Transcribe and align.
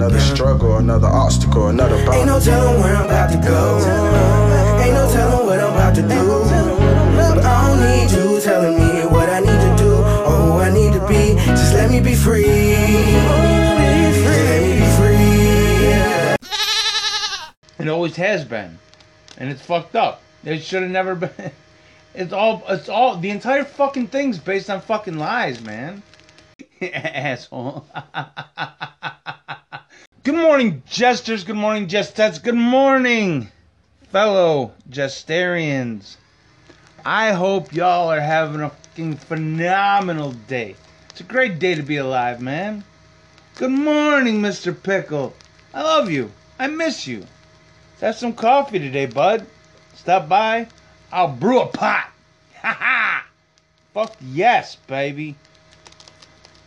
Another 0.00 0.18
struggle, 0.20 0.78
another 0.78 1.08
obstacle, 1.08 1.68
another 1.68 1.96
bound. 2.06 2.14
Ain't 2.14 2.26
no 2.26 2.40
telling 2.40 2.80
where 2.80 2.96
I'm 2.96 3.04
about 3.04 3.30
to 3.32 3.36
go. 3.36 3.76
Ain't 4.82 4.94
no 4.94 5.12
telling 5.12 5.46
what 5.46 5.60
I'm 5.60 5.74
about 5.74 5.94
to 5.94 6.00
do. 6.00 6.08
But 7.18 7.44
I 7.44 7.68
don't 7.68 7.80
need 7.82 8.10
you 8.10 8.40
telling 8.40 8.78
me 8.78 9.04
what 9.04 9.28
I 9.28 9.40
need 9.40 9.60
to 9.60 9.76
do 9.76 9.92
or 9.92 10.36
who 10.40 10.52
I 10.60 10.70
need 10.72 10.94
to 10.94 11.06
be. 11.06 11.34
Just 11.44 11.74
let 11.74 11.90
me 11.90 12.00
be 12.00 12.14
free. 12.14 12.44
Just 12.44 14.24
let 14.24 14.62
me 14.62 14.72
be 14.80 14.86
free. 17.76 17.84
It 17.84 17.88
always 17.90 18.16
has 18.16 18.46
been, 18.46 18.78
and 19.36 19.50
it's 19.50 19.60
fucked 19.60 19.96
up. 19.96 20.22
It 20.44 20.62
should 20.62 20.80
have 20.80 20.90
never 20.90 21.14
been. 21.14 21.30
It's 22.14 22.32
all. 22.32 22.64
It's 22.70 22.88
all. 22.88 23.18
The 23.18 23.28
entire 23.28 23.64
fucking 23.64 24.06
thing's 24.06 24.38
based 24.38 24.70
on 24.70 24.80
fucking 24.80 25.18
lies, 25.18 25.60
man. 25.60 26.02
Asshole. 26.80 27.86
Good 30.22 30.34
morning, 30.34 30.82
jesters. 30.86 31.44
Good 31.44 31.56
morning, 31.56 31.88
jestettes. 31.88 32.42
Good 32.42 32.54
morning, 32.54 33.50
fellow 34.12 34.74
jestarians. 34.90 36.18
I 37.06 37.32
hope 37.32 37.72
y'all 37.72 38.10
are 38.10 38.20
having 38.20 38.60
a 38.60 38.68
fucking 38.68 39.16
phenomenal 39.16 40.32
day. 40.32 40.76
It's 41.08 41.22
a 41.22 41.24
great 41.24 41.58
day 41.58 41.74
to 41.74 41.82
be 41.82 41.96
alive, 41.96 42.42
man. 42.42 42.84
Good 43.54 43.70
morning, 43.70 44.42
Mr. 44.42 44.76
Pickle. 44.82 45.32
I 45.72 45.80
love 45.80 46.10
you. 46.10 46.30
I 46.58 46.66
miss 46.66 47.06
you. 47.06 47.20
Let's 47.92 48.00
have 48.02 48.16
some 48.16 48.34
coffee 48.34 48.78
today, 48.78 49.06
bud. 49.06 49.46
Stop 49.94 50.28
by. 50.28 50.68
I'll 51.10 51.28
brew 51.28 51.62
a 51.62 51.66
pot. 51.66 52.10
Ha 52.60 52.76
ha! 52.78 53.26
Fuck 53.94 54.16
yes, 54.20 54.76
baby. 54.86 55.34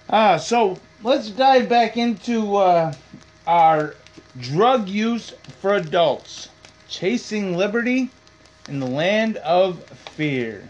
Ah, 0.09 0.37
so 0.37 0.79
let's 1.03 1.29
dive 1.29 1.69
back 1.69 1.97
into 1.97 2.55
uh, 2.55 2.93
our 3.47 3.95
drug 4.39 4.87
use 4.87 5.33
for 5.59 5.73
adults. 5.75 6.49
Chasing 6.87 7.57
Liberty 7.57 8.09
in 8.67 8.79
the 8.79 8.87
Land 8.87 9.37
of 9.37 9.83
Fear. 9.83 10.69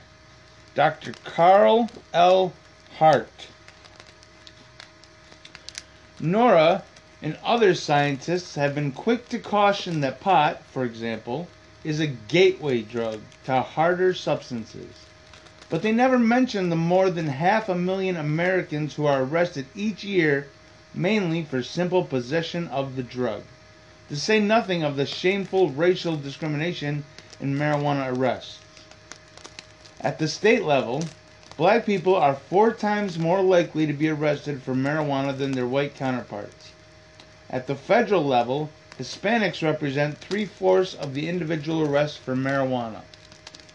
Dr. 0.75 1.13
Carl 1.23 1.89
L. 2.13 2.53
Hart. 2.97 3.47
Nora 6.19 6.83
and 7.21 7.37
other 7.43 7.75
scientists 7.75 8.55
have 8.55 8.73
been 8.73 8.91
quick 8.91 9.29
to 9.29 9.39
caution 9.39 10.01
that 10.01 10.19
pot, 10.19 10.63
for 10.71 10.83
example, 10.83 11.47
is 11.83 11.99
a 11.99 12.07
gateway 12.07 12.81
drug 12.81 13.19
to 13.45 13.61
harder 13.61 14.13
substances. 14.13 14.93
But 15.69 15.81
they 15.81 15.91
never 15.91 16.17
mention 16.17 16.69
the 16.69 16.75
more 16.75 17.09
than 17.09 17.27
half 17.27 17.69
a 17.69 17.75
million 17.75 18.15
Americans 18.17 18.95
who 18.95 19.05
are 19.05 19.23
arrested 19.23 19.65
each 19.75 20.03
year 20.03 20.47
mainly 20.93 21.43
for 21.43 21.63
simple 21.63 22.03
possession 22.03 22.67
of 22.67 22.95
the 22.95 23.03
drug. 23.03 23.43
To 24.09 24.15
say 24.15 24.39
nothing 24.39 24.83
of 24.83 24.95
the 24.95 25.05
shameful 25.05 25.69
racial 25.69 26.15
discrimination 26.15 27.03
in 27.39 27.55
marijuana 27.55 28.15
arrests. 28.15 28.59
At 30.01 30.19
the 30.19 30.27
state 30.27 30.63
level, 30.63 31.03
black 31.57 31.85
people 31.85 32.15
are 32.15 32.35
four 32.35 32.73
times 32.73 33.17
more 33.17 33.41
likely 33.41 33.87
to 33.87 33.93
be 33.93 34.09
arrested 34.09 34.61
for 34.61 34.75
marijuana 34.75 35.37
than 35.37 35.51
their 35.51 35.67
white 35.67 35.95
counterparts. 35.95 36.71
At 37.49 37.67
the 37.67 37.75
federal 37.75 38.25
level, 38.25 38.69
Hispanics 38.99 39.63
represent 39.63 40.17
three 40.17 40.45
fourths 40.45 40.93
of 40.93 41.13
the 41.13 41.27
individual 41.27 41.81
arrests 41.81 42.17
for 42.17 42.35
marijuana. 42.35 43.01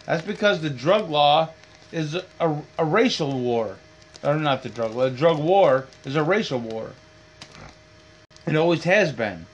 That's 0.04 0.24
because 0.24 0.60
the 0.60 0.70
drug 0.70 1.10
law 1.10 1.50
is 1.92 2.14
a, 2.14 2.62
a, 2.78 2.84
racial 2.84 3.38
war. 3.38 3.76
Or 4.22 4.36
not 4.36 4.62
the 4.62 4.68
drug 4.68 4.94
law, 4.94 5.04
the 5.04 5.16
drug 5.16 5.38
war 5.38 5.86
is 6.04 6.16
a 6.16 6.22
racial 6.22 6.58
war. 6.58 6.92
It 8.48 8.56
always 8.56 8.84
has 8.84 9.12
been. 9.12 9.44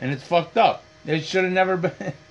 And 0.00 0.10
it's 0.10 0.24
fucked 0.24 0.56
up. 0.56 0.82
It 1.06 1.20
should 1.20 1.44
have 1.44 1.52
never 1.52 1.76
been. 1.76 2.12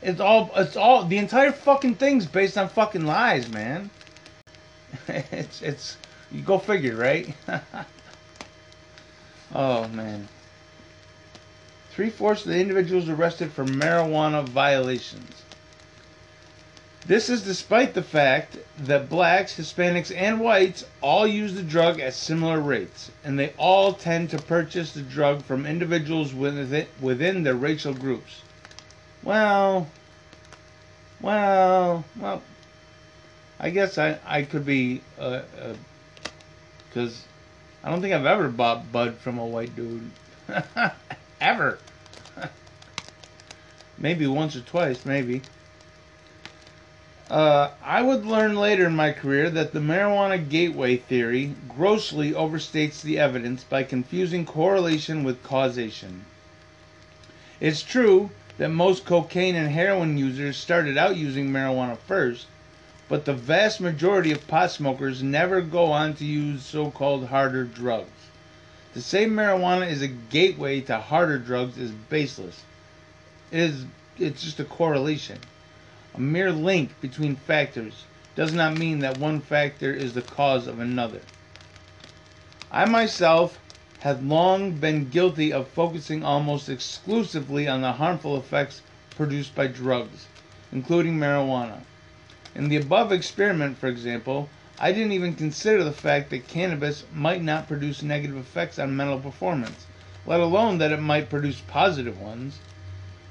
It's 0.00 0.20
all, 0.20 0.52
it's 0.54 0.76
all, 0.76 1.02
the 1.02 1.18
entire 1.18 1.50
fucking 1.50 1.96
thing's 1.96 2.24
based 2.24 2.56
on 2.56 2.68
fucking 2.68 3.04
lies, 3.04 3.48
man. 3.48 3.90
It's, 5.08 5.60
it's, 5.60 5.96
you 6.30 6.40
go 6.40 6.58
figure, 6.58 6.94
right? 6.94 7.34
oh, 9.56 9.88
man. 9.88 10.28
Three 11.90 12.10
fourths 12.10 12.46
of 12.46 12.52
the 12.52 12.60
individuals 12.60 13.08
arrested 13.08 13.50
for 13.50 13.64
marijuana 13.64 14.48
violations. 14.48 15.42
This 17.08 17.30
is 17.30 17.40
despite 17.40 17.94
the 17.94 18.02
fact 18.02 18.58
that 18.80 19.08
blacks, 19.08 19.56
Hispanics, 19.56 20.14
and 20.14 20.40
whites 20.40 20.84
all 21.00 21.26
use 21.26 21.54
the 21.54 21.62
drug 21.62 22.00
at 22.00 22.12
similar 22.12 22.60
rates, 22.60 23.10
and 23.24 23.38
they 23.38 23.54
all 23.56 23.94
tend 23.94 24.28
to 24.30 24.38
purchase 24.38 24.92
the 24.92 25.00
drug 25.00 25.42
from 25.42 25.64
individuals 25.64 26.34
within, 26.34 26.86
within 27.00 27.44
their 27.44 27.54
racial 27.54 27.94
groups. 27.94 28.42
Well, 29.22 29.88
well, 31.22 32.04
well, 32.14 32.42
I 33.58 33.70
guess 33.70 33.96
I, 33.96 34.18
I 34.26 34.42
could 34.42 34.66
be, 34.66 35.00
uh, 35.18 35.40
uh, 35.58 35.74
cause 36.92 37.24
I 37.82 37.90
don't 37.90 38.02
think 38.02 38.12
I've 38.12 38.26
ever 38.26 38.48
bought 38.50 38.92
bud 38.92 39.16
from 39.16 39.38
a 39.38 39.46
white 39.46 39.74
dude. 39.74 40.10
ever. 41.40 41.78
maybe 43.98 44.26
once 44.26 44.56
or 44.56 44.60
twice, 44.60 45.06
maybe. 45.06 45.40
Uh, 47.30 47.70
I 47.84 48.00
would 48.00 48.24
learn 48.24 48.56
later 48.56 48.86
in 48.86 48.96
my 48.96 49.12
career 49.12 49.50
that 49.50 49.72
the 49.72 49.80
marijuana 49.80 50.48
gateway 50.48 50.96
theory 50.96 51.54
grossly 51.68 52.32
overstates 52.32 53.02
the 53.02 53.18
evidence 53.18 53.64
by 53.64 53.82
confusing 53.82 54.46
correlation 54.46 55.24
with 55.24 55.42
causation. 55.42 56.24
It's 57.60 57.82
true 57.82 58.30
that 58.56 58.70
most 58.70 59.04
cocaine 59.04 59.56
and 59.56 59.70
heroin 59.70 60.16
users 60.16 60.56
started 60.56 60.96
out 60.96 61.18
using 61.18 61.50
marijuana 61.50 61.98
first, 61.98 62.46
but 63.10 63.26
the 63.26 63.34
vast 63.34 63.78
majority 63.78 64.32
of 64.32 64.48
pot 64.48 64.70
smokers 64.70 65.22
never 65.22 65.60
go 65.60 65.92
on 65.92 66.14
to 66.14 66.24
use 66.24 66.62
so 66.62 66.90
called 66.90 67.26
harder 67.26 67.64
drugs. 67.64 68.08
To 68.94 69.02
say 69.02 69.26
marijuana 69.26 69.86
is 69.86 70.00
a 70.00 70.08
gateway 70.08 70.80
to 70.80 70.96
harder 70.96 71.38
drugs 71.38 71.76
is 71.76 71.90
baseless. 71.90 72.62
It 73.50 73.60
is 73.60 73.84
it's 74.18 74.42
just 74.42 74.60
a 74.60 74.64
correlation. 74.64 75.38
A 76.18 76.20
mere 76.20 76.50
link 76.50 77.00
between 77.00 77.36
factors 77.36 78.02
does 78.34 78.52
not 78.52 78.76
mean 78.76 78.98
that 78.98 79.18
one 79.18 79.40
factor 79.40 79.92
is 79.92 80.14
the 80.14 80.20
cause 80.20 80.66
of 80.66 80.80
another. 80.80 81.20
I 82.72 82.86
myself 82.86 83.60
have 84.00 84.24
long 84.26 84.72
been 84.72 85.10
guilty 85.10 85.52
of 85.52 85.68
focusing 85.68 86.24
almost 86.24 86.68
exclusively 86.68 87.68
on 87.68 87.82
the 87.82 87.92
harmful 87.92 88.36
effects 88.36 88.82
produced 89.10 89.54
by 89.54 89.68
drugs, 89.68 90.26
including 90.72 91.16
marijuana. 91.20 91.82
In 92.52 92.68
the 92.68 92.78
above 92.78 93.12
experiment, 93.12 93.78
for 93.78 93.86
example, 93.86 94.48
I 94.80 94.90
didn't 94.90 95.12
even 95.12 95.36
consider 95.36 95.84
the 95.84 95.92
fact 95.92 96.30
that 96.30 96.48
cannabis 96.48 97.04
might 97.14 97.44
not 97.44 97.68
produce 97.68 98.02
negative 98.02 98.36
effects 98.36 98.80
on 98.80 98.96
mental 98.96 99.20
performance, 99.20 99.86
let 100.26 100.40
alone 100.40 100.78
that 100.78 100.90
it 100.90 101.00
might 101.00 101.30
produce 101.30 101.62
positive 101.68 102.20
ones. 102.20 102.58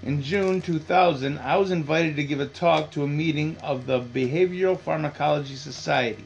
In 0.04 0.22
June 0.22 0.62
2000, 0.62 1.40
I 1.40 1.58
was 1.58 1.72
invited 1.72 2.16
to 2.18 2.24
give 2.24 2.40
a 2.40 2.46
talk 2.46 2.92
to 2.92 3.04
a 3.04 3.08
meeting 3.08 3.58
of 3.64 3.88
the 3.88 4.00
Behavioral 4.00 4.80
Pharmacology 4.80 5.56
Society. 5.56 6.24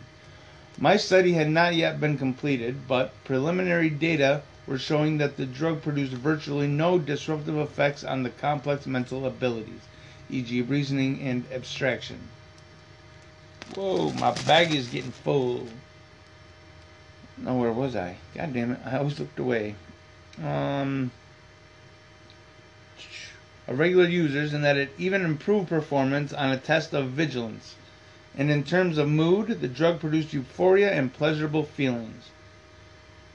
My 0.78 0.98
study 0.98 1.34
had 1.34 1.50
not 1.50 1.76
yet 1.76 2.00
been 2.02 2.18
completed, 2.18 2.86
but 2.86 3.14
preliminary 3.24 3.90
data 3.90 4.42
were 4.68 4.78
showing 4.78 5.20
that 5.20 5.38
the 5.38 5.46
drug 5.46 5.82
produced 5.82 6.12
virtually 6.12 6.68
no 6.68 7.00
disruptive 7.00 7.58
effects 7.58 8.04
on 8.04 8.24
the 8.24 8.30
complex 8.30 8.86
mental 8.86 9.26
abilities, 9.26 9.88
e.g., 10.30 10.62
reasoning 10.64 11.22
and 11.22 11.46
abstraction. 11.52 12.20
Whoa, 13.76 14.12
my 14.12 14.32
bag 14.46 14.74
is 14.74 14.90
getting 14.90 15.12
full. 15.12 15.68
Now, 17.38 17.56
where 17.56 17.72
was 17.72 17.96
I? 17.96 18.18
God 18.36 18.54
damn 18.54 18.72
it, 18.74 18.80
I 18.86 18.98
always 18.98 19.18
looked 19.18 19.40
away. 19.40 19.76
Um 20.44 21.12
regular 23.68 24.06
users 24.06 24.54
and 24.54 24.64
that 24.64 24.78
it 24.78 24.90
even 24.98 25.24
improved 25.24 25.70
performance 25.70 26.34
on 26.34 26.52
a 26.52 26.58
test 26.58 26.94
of 26.94 27.10
vigilance. 27.10 27.76
And 28.38 28.50
in 28.50 28.64
terms 28.64 28.98
of 28.98 29.10
mood, 29.10 29.62
the 29.62 29.68
drug 29.68 30.00
produced 30.00 30.34
euphoria 30.34 30.92
and 30.92 31.14
pleasurable 31.14 31.64
feelings. 31.64 32.30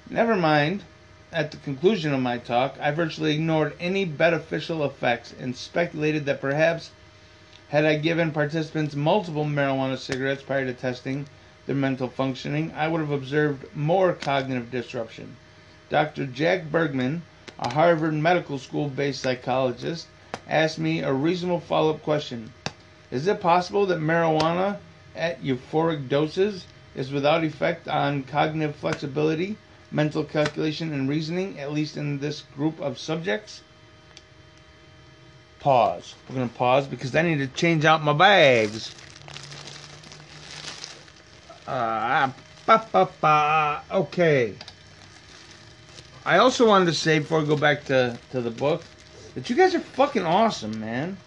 Never 0.08 0.36
mind, 0.36 0.82
at 1.32 1.50
the 1.50 1.56
conclusion 1.58 2.14
of 2.14 2.20
my 2.20 2.38
talk, 2.38 2.76
I 2.80 2.92
virtually 2.92 3.34
ignored 3.34 3.74
any 3.78 4.04
beneficial 4.04 4.84
effects 4.84 5.34
and 5.38 5.56
speculated 5.56 6.24
that 6.26 6.40
perhaps 6.40 6.90
had 7.68 7.84
I 7.84 7.96
given 7.96 8.30
participants 8.30 8.94
multiple 8.94 9.44
marijuana 9.44 9.98
cigarettes 9.98 10.42
prior 10.42 10.64
to 10.64 10.72
testing 10.72 11.26
their 11.66 11.74
mental 11.74 12.08
functioning, 12.08 12.72
I 12.76 12.86
would 12.88 13.00
have 13.00 13.10
observed 13.10 13.66
more 13.74 14.12
cognitive 14.12 14.70
disruption. 14.70 15.36
Dr. 15.88 16.26
Jack 16.26 16.70
Bergman, 16.70 17.22
a 17.58 17.74
Harvard 17.74 18.14
Medical 18.14 18.58
School 18.58 18.88
based 18.88 19.20
psychologist, 19.20 20.06
asked 20.48 20.78
me 20.78 21.00
a 21.00 21.12
reasonable 21.12 21.60
follow 21.60 21.90
up 21.90 22.02
question 22.02 22.52
Is 23.10 23.26
it 23.26 23.40
possible 23.40 23.86
that 23.86 23.98
marijuana 23.98 24.78
at 25.16 25.42
euphoric 25.42 26.08
doses 26.08 26.66
is 26.94 27.12
without 27.12 27.44
effect 27.44 27.88
on 27.88 28.22
cognitive 28.22 28.76
flexibility, 28.76 29.56
mental 29.90 30.24
calculation, 30.24 30.92
and 30.92 31.08
reasoning, 31.08 31.58
at 31.58 31.72
least 31.72 31.96
in 31.96 32.18
this 32.18 32.42
group 32.54 32.80
of 32.80 32.98
subjects. 32.98 33.62
Pause. 35.60 36.14
We're 36.28 36.36
going 36.36 36.48
to 36.48 36.54
pause 36.54 36.86
because 36.86 37.14
I 37.14 37.22
need 37.22 37.38
to 37.38 37.48
change 37.48 37.84
out 37.84 38.02
my 38.02 38.12
bags. 38.12 38.94
Uh, 41.66 42.30
ba, 42.64 42.86
ba, 42.92 43.08
ba. 43.20 43.82
Okay. 43.90 44.54
I 46.24 46.38
also 46.38 46.66
wanted 46.66 46.86
to 46.86 46.94
say 46.94 47.18
before 47.18 47.40
we 47.40 47.46
go 47.46 47.56
back 47.56 47.84
to, 47.86 48.18
to 48.30 48.40
the 48.40 48.50
book 48.50 48.82
that 49.36 49.50
you 49.50 49.54
guys 49.54 49.74
are 49.74 49.80
fucking 49.80 50.24
awesome, 50.24 50.80
man. 50.80 51.18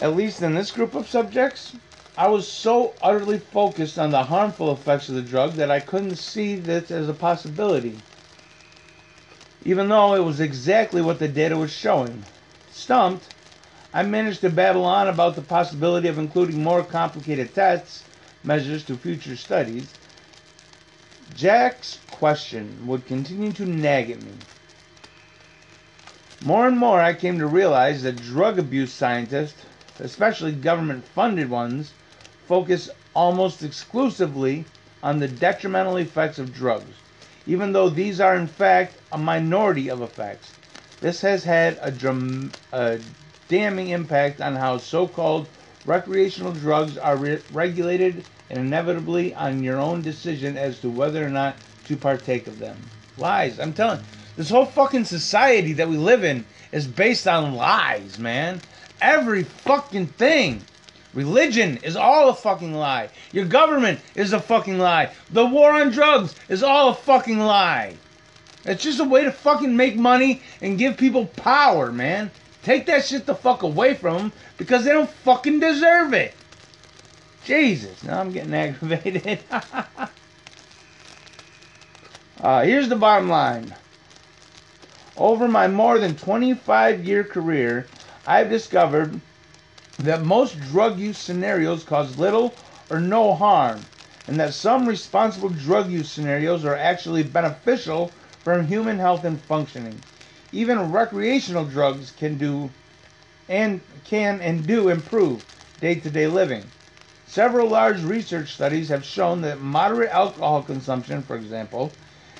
At 0.00 0.14
least 0.14 0.42
in 0.42 0.54
this 0.54 0.70
group 0.70 0.94
of 0.94 1.08
subjects, 1.08 1.74
I 2.16 2.28
was 2.28 2.46
so 2.46 2.94
utterly 3.02 3.38
focused 3.38 3.98
on 3.98 4.12
the 4.12 4.22
harmful 4.22 4.72
effects 4.72 5.08
of 5.08 5.16
the 5.16 5.22
drug 5.22 5.54
that 5.54 5.68
I 5.68 5.80
couldn't 5.80 6.16
see 6.16 6.54
this 6.54 6.92
as 6.92 7.08
a 7.08 7.14
possibility. 7.14 7.98
Even 9.64 9.88
though 9.88 10.14
it 10.14 10.24
was 10.24 10.38
exactly 10.38 11.02
what 11.02 11.18
the 11.18 11.26
data 11.26 11.56
was 11.56 11.72
showing. 11.72 12.24
Stumped, 12.70 13.28
I 13.92 14.04
managed 14.04 14.42
to 14.42 14.50
babble 14.50 14.84
on 14.84 15.08
about 15.08 15.34
the 15.34 15.42
possibility 15.42 16.06
of 16.06 16.18
including 16.18 16.62
more 16.62 16.84
complicated 16.84 17.52
tests, 17.56 18.04
measures 18.44 18.84
to 18.84 18.96
future 18.96 19.34
studies. 19.34 19.92
Jack's 21.34 21.98
question 22.12 22.86
would 22.86 23.04
continue 23.04 23.52
to 23.54 23.66
nag 23.66 24.12
at 24.12 24.22
me. 24.22 24.30
More 26.42 26.66
and 26.66 26.78
more, 26.78 27.00
I 27.00 27.14
came 27.14 27.38
to 27.38 27.46
realize 27.46 28.02
that 28.02 28.20
drug 28.22 28.58
abuse 28.58 28.92
scientists, 28.92 29.64
especially 29.98 30.52
government 30.52 31.04
funded 31.04 31.48
ones, 31.48 31.92
focus 32.46 32.90
almost 33.14 33.62
exclusively 33.62 34.64
on 35.02 35.18
the 35.18 35.28
detrimental 35.28 35.96
effects 35.96 36.38
of 36.38 36.54
drugs, 36.54 36.94
even 37.46 37.72
though 37.72 37.88
these 37.88 38.20
are 38.20 38.36
in 38.36 38.46
fact 38.46 38.94
a 39.10 39.18
minority 39.18 39.88
of 39.88 40.02
effects. 40.02 40.52
This 41.00 41.22
has 41.22 41.44
had 41.44 41.78
a, 41.80 41.90
dram- 41.90 42.52
a 42.72 42.98
damning 43.48 43.88
impact 43.88 44.40
on 44.40 44.56
how 44.56 44.78
so 44.78 45.06
called 45.08 45.46
recreational 45.86 46.52
drugs 46.52 46.98
are 46.98 47.16
re- 47.16 47.42
regulated 47.52 48.24
and 48.50 48.58
inevitably 48.58 49.34
on 49.34 49.62
your 49.62 49.78
own 49.78 50.02
decision 50.02 50.56
as 50.56 50.78
to 50.80 50.90
whether 50.90 51.24
or 51.24 51.30
not 51.30 51.56
to 51.86 51.96
partake 51.96 52.46
of 52.46 52.58
them. 52.58 52.76
Lies. 53.16 53.58
I'm 53.58 53.72
telling 53.72 54.04
this 54.36 54.50
whole 54.50 54.66
fucking 54.66 55.04
society 55.04 55.72
that 55.74 55.88
we 55.88 55.96
live 55.96 56.22
in 56.22 56.44
is 56.70 56.86
based 56.86 57.26
on 57.26 57.54
lies, 57.54 58.18
man. 58.18 58.60
Every 59.00 59.44
fucking 59.44 60.08
thing. 60.08 60.62
Religion 61.14 61.78
is 61.78 61.96
all 61.96 62.28
a 62.28 62.34
fucking 62.34 62.74
lie. 62.74 63.08
Your 63.32 63.46
government 63.46 64.00
is 64.14 64.34
a 64.34 64.40
fucking 64.40 64.78
lie. 64.78 65.10
The 65.30 65.46
war 65.46 65.70
on 65.72 65.90
drugs 65.90 66.34
is 66.50 66.62
all 66.62 66.90
a 66.90 66.94
fucking 66.94 67.38
lie. 67.38 67.94
It's 68.66 68.82
just 68.82 69.00
a 69.00 69.04
way 69.04 69.24
to 69.24 69.32
fucking 69.32 69.74
make 69.74 69.96
money 69.96 70.42
and 70.60 70.76
give 70.76 70.98
people 70.98 71.24
power, 71.26 71.90
man. 71.90 72.30
Take 72.62 72.84
that 72.86 73.06
shit 73.06 73.24
the 73.24 73.34
fuck 73.34 73.62
away 73.62 73.94
from 73.94 74.16
them 74.16 74.32
because 74.58 74.84
they 74.84 74.92
don't 74.92 75.08
fucking 75.08 75.60
deserve 75.60 76.12
it. 76.12 76.34
Jesus, 77.44 78.02
now 78.02 78.20
I'm 78.20 78.32
getting 78.32 78.52
aggravated. 78.54 79.38
uh, 82.40 82.62
here's 82.64 82.88
the 82.88 82.96
bottom 82.96 83.28
line. 83.28 83.72
Over 85.16 85.48
my 85.48 85.66
more 85.66 85.98
than 85.98 86.16
25 86.16 87.04
year 87.04 87.24
career, 87.24 87.86
I've 88.26 88.50
discovered 88.50 89.20
that 89.98 90.22
most 90.22 90.60
drug 90.70 90.98
use 90.98 91.16
scenarios 91.16 91.84
cause 91.84 92.18
little 92.18 92.54
or 92.90 93.00
no 93.00 93.34
harm, 93.34 93.86
and 94.28 94.38
that 94.38 94.52
some 94.52 94.86
responsible 94.86 95.48
drug 95.48 95.90
use 95.90 96.10
scenarios 96.10 96.64
are 96.64 96.76
actually 96.76 97.22
beneficial 97.22 98.12
for 98.44 98.62
human 98.62 98.98
health 98.98 99.24
and 99.24 99.40
functioning. 99.42 100.02
Even 100.52 100.92
recreational 100.92 101.64
drugs 101.64 102.12
can 102.18 102.36
do 102.36 102.70
and 103.48 103.80
can 104.04 104.40
and 104.40 104.66
do 104.66 104.88
improve 104.88 105.40
day-to-day 105.80 106.26
living. 106.26 106.64
Several 107.26 107.68
large 107.68 108.02
research 108.02 108.52
studies 108.52 108.88
have 108.90 109.04
shown 109.04 109.40
that 109.42 109.60
moderate 109.60 110.10
alcohol 110.10 110.62
consumption, 110.62 111.22
for 111.22 111.36
example, 111.36 111.92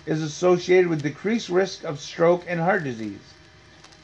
is 0.06 0.22
associated 0.22 0.88
with 0.88 1.02
decreased 1.02 1.48
risk 1.48 1.84
of 1.84 2.00
stroke 2.00 2.44
and 2.48 2.60
heart 2.60 2.84
disease. 2.84 3.34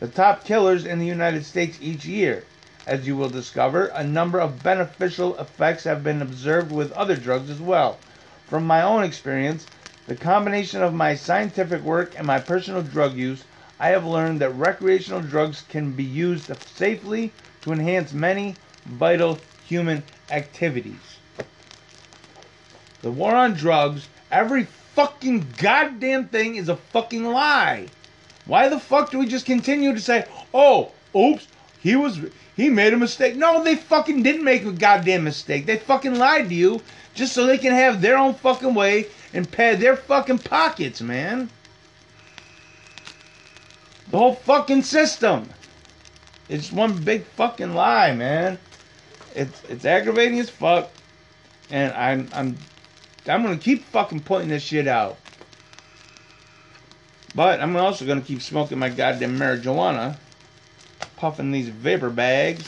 The 0.00 0.08
top 0.08 0.44
killers 0.44 0.84
in 0.84 0.98
the 0.98 1.06
United 1.06 1.44
States 1.44 1.78
each 1.80 2.04
year. 2.04 2.44
As 2.86 3.06
you 3.06 3.16
will 3.16 3.30
discover, 3.30 3.86
a 3.86 4.02
number 4.02 4.40
of 4.40 4.62
beneficial 4.62 5.38
effects 5.38 5.84
have 5.84 6.02
been 6.02 6.20
observed 6.20 6.72
with 6.72 6.90
other 6.92 7.14
drugs 7.14 7.48
as 7.48 7.60
well. 7.60 7.98
From 8.48 8.66
my 8.66 8.82
own 8.82 9.04
experience, 9.04 9.66
the 10.08 10.16
combination 10.16 10.82
of 10.82 10.92
my 10.92 11.14
scientific 11.14 11.82
work 11.82 12.14
and 12.18 12.26
my 12.26 12.40
personal 12.40 12.82
drug 12.82 13.14
use, 13.14 13.44
I 13.78 13.90
have 13.90 14.04
learned 14.04 14.40
that 14.40 14.50
recreational 14.50 15.20
drugs 15.20 15.64
can 15.68 15.92
be 15.92 16.02
used 16.02 16.50
safely 16.66 17.32
to 17.60 17.72
enhance 17.72 18.12
many 18.12 18.56
vital 18.84 19.38
human 19.64 20.02
activities. 20.30 21.18
The 23.02 23.12
war 23.12 23.34
on 23.34 23.54
drugs, 23.54 24.08
every 24.30 24.66
fucking 24.94 25.46
goddamn 25.58 26.28
thing 26.28 26.56
is 26.56 26.68
a 26.68 26.76
fucking 26.76 27.24
lie. 27.24 27.88
Why 28.46 28.68
the 28.68 28.80
fuck 28.80 29.10
do 29.10 29.18
we 29.18 29.26
just 29.26 29.46
continue 29.46 29.94
to 29.94 30.00
say, 30.00 30.24
oh, 30.52 30.92
oops, 31.16 31.46
he 31.80 31.96
was, 31.96 32.20
he 32.56 32.68
made 32.68 32.92
a 32.92 32.96
mistake? 32.96 33.36
No, 33.36 33.62
they 33.62 33.76
fucking 33.76 34.22
didn't 34.22 34.44
make 34.44 34.64
a 34.64 34.72
goddamn 34.72 35.24
mistake. 35.24 35.66
They 35.66 35.78
fucking 35.78 36.16
lied 36.16 36.48
to 36.48 36.54
you 36.54 36.80
just 37.14 37.32
so 37.32 37.46
they 37.46 37.58
can 37.58 37.72
have 37.72 38.00
their 38.00 38.18
own 38.18 38.34
fucking 38.34 38.74
way 38.74 39.06
and 39.32 39.50
pad 39.50 39.80
their 39.80 39.96
fucking 39.96 40.38
pockets, 40.38 41.00
man. 41.00 41.50
The 44.10 44.18
whole 44.18 44.34
fucking 44.34 44.82
system. 44.82 45.48
It's 46.48 46.70
one 46.70 47.02
big 47.02 47.24
fucking 47.24 47.74
lie, 47.74 48.14
man. 48.14 48.58
It's 49.34 49.62
it's 49.70 49.86
aggravating 49.86 50.38
as 50.38 50.50
fuck, 50.50 50.90
and 51.70 51.94
I'm 51.94 52.28
I'm 52.34 52.58
I'm 53.26 53.42
gonna 53.42 53.56
keep 53.56 53.84
fucking 53.84 54.20
pointing 54.20 54.48
this 54.48 54.62
shit 54.62 54.88
out. 54.88 55.16
But 57.34 57.60
I'm 57.60 57.76
also 57.76 58.04
gonna 58.04 58.20
keep 58.20 58.42
smoking 58.42 58.78
my 58.78 58.88
goddamn 58.88 59.38
marijuana, 59.38 60.16
puffing 61.16 61.52
these 61.52 61.68
vapor 61.68 62.10
bags. 62.10 62.64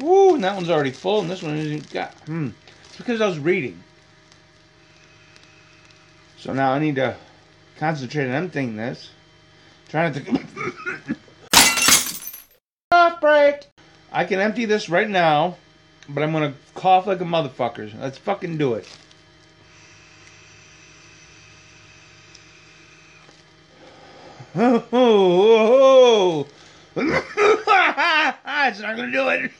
Woo, 0.00 0.34
and 0.34 0.44
that 0.44 0.56
one's 0.56 0.70
already 0.70 0.90
full, 0.90 1.20
and 1.20 1.30
this 1.30 1.42
one 1.42 1.56
isn't 1.56 1.90
got. 1.90 2.14
Hmm. 2.26 2.50
It's 2.86 2.96
because 2.96 3.20
I 3.20 3.26
was 3.26 3.38
reading. 3.38 3.82
So 6.36 6.52
now 6.52 6.72
I 6.72 6.78
need 6.78 6.96
to 6.96 7.16
concentrate 7.78 8.28
on 8.28 8.32
emptying 8.34 8.76
this. 8.76 9.10
Trying 9.88 10.12
to. 10.14 10.44
Off 12.90 13.20
break. 13.20 13.60
I 14.12 14.24
can 14.24 14.40
empty 14.40 14.64
this 14.64 14.88
right 14.88 15.08
now, 15.08 15.56
but 16.08 16.22
I'm 16.22 16.32
gonna 16.32 16.54
cough 16.74 17.06
like 17.06 17.20
a 17.20 17.24
motherfucker. 17.24 17.98
Let's 18.00 18.18
fucking 18.18 18.58
do 18.58 18.74
it. 18.74 18.88
Oh, 24.56 24.84
oh, 24.92 26.46
oh. 26.96 27.14
it's 28.68 28.80
not 28.80 28.96
gonna 28.96 29.10
do 29.10 29.28
it. 29.28 29.50